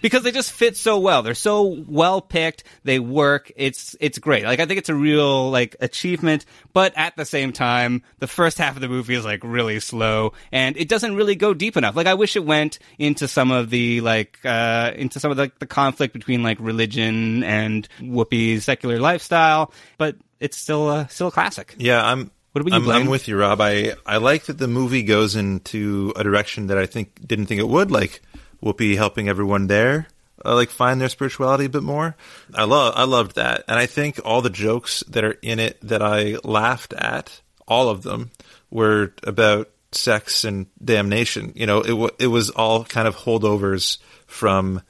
[0.00, 1.22] because they just fit so well.
[1.22, 2.64] They're so well picked.
[2.84, 3.50] They work.
[3.56, 4.44] It's it's great.
[4.44, 6.44] Like I think it's a real like achievement.
[6.72, 10.32] But at the same time, the first half of the movie is like really slow,
[10.52, 11.96] and it doesn't really go deep enough.
[11.96, 15.50] Like I wish it went into some of the like uh into some of the,
[15.58, 19.72] the conflict between like religion and Whoopi's secular lifestyle.
[19.96, 21.74] But it's still a still a classic.
[21.78, 22.30] Yeah, I'm.
[22.54, 23.60] You, I'm, I'm with you, Rob.
[23.60, 27.60] I, I like that the movie goes into a direction that I think didn't think
[27.60, 28.20] it would, like
[28.62, 30.08] Whoopi helping everyone there,
[30.44, 32.16] uh, like find their spirituality a bit more.
[32.54, 35.78] I love I loved that, and I think all the jokes that are in it
[35.82, 38.30] that I laughed at, all of them,
[38.70, 41.52] were about sex and damnation.
[41.54, 44.82] You know, it wa it was all kind of holdovers from,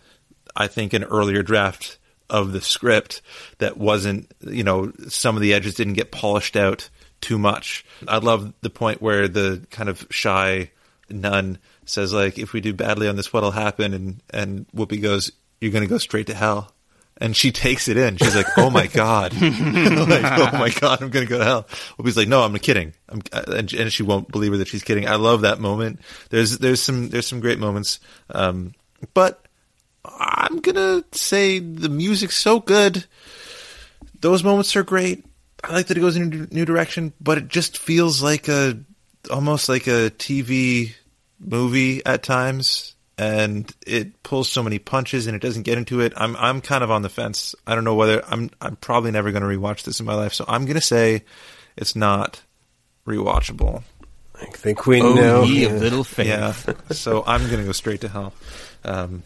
[0.56, 1.98] I think, an earlier draft
[2.30, 3.22] of the script
[3.58, 6.90] that wasn't, you know, some of the edges didn't get polished out
[7.20, 7.84] too much.
[8.06, 10.70] I love the point where the kind of shy
[11.08, 11.58] nun
[11.90, 15.72] says like, "If we do badly on this, what'll happen?" And and Whoopi goes, "You're
[15.72, 16.72] going to go straight to hell."
[17.20, 18.16] And she takes it in.
[18.16, 21.62] She's like, "Oh my god!" like, "Oh my god, I'm going to go to hell."
[21.98, 25.08] Whoopi's like, "No, I'm kidding." I'm, and, and she won't believe her that she's kidding.
[25.08, 26.00] I love that moment.
[26.30, 28.74] There's there's some there's some great moments, um,
[29.14, 29.44] but
[30.04, 33.04] I'm gonna say the music's so good.
[34.20, 35.24] Those moments are great.
[35.62, 38.78] I like that it goes in a new direction, but it just feels like a
[39.30, 40.94] almost like a TV
[41.40, 46.12] movie at times, and it pulls so many punches and it doesn't get into it.
[46.16, 47.54] I'm I'm kind of on the fence.
[47.66, 50.34] I don't know whether I'm I'm probably never going to rewatch this in my life,
[50.34, 51.24] so I'm going to say
[51.76, 52.42] it's not
[53.06, 53.82] rewatchable.
[54.40, 55.42] I think we Oh, know.
[55.42, 56.28] ye of little faith.
[56.28, 56.52] Yeah,
[56.92, 58.32] so I'm going to go straight to hell.
[58.84, 59.22] Um,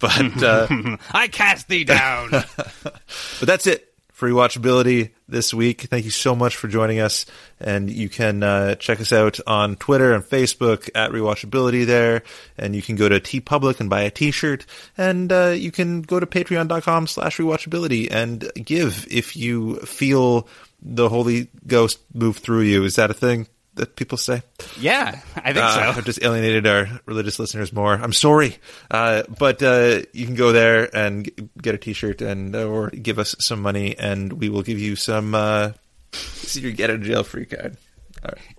[0.00, 0.66] but uh,
[1.12, 2.30] I cast thee down.
[2.82, 3.87] but that's it
[4.18, 5.82] for rewatchability this week.
[5.82, 7.24] Thank you so much for joining us,
[7.60, 12.24] and you can uh, check us out on Twitter and Facebook at rewatchability there,
[12.58, 14.66] and you can go to TeePublic and buy a T-shirt,
[14.96, 20.48] and uh, you can go to Patreon.com/slash rewatchability and give if you feel
[20.82, 22.82] the Holy Ghost move through you.
[22.82, 23.46] Is that a thing?
[23.78, 24.42] that people say.
[24.78, 25.80] Yeah, I think uh, so.
[25.80, 27.94] I've just alienated our religious listeners more.
[27.94, 28.58] I'm sorry,
[28.90, 33.18] uh, but uh, you can go there and get a T-shirt and uh, or give
[33.18, 35.34] us some money, and we will give you some.
[35.34, 35.72] Uh,
[36.52, 37.76] you get a jail free card,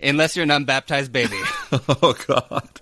[0.02, 1.40] unless you're an unbaptized baby.
[1.72, 2.82] oh God.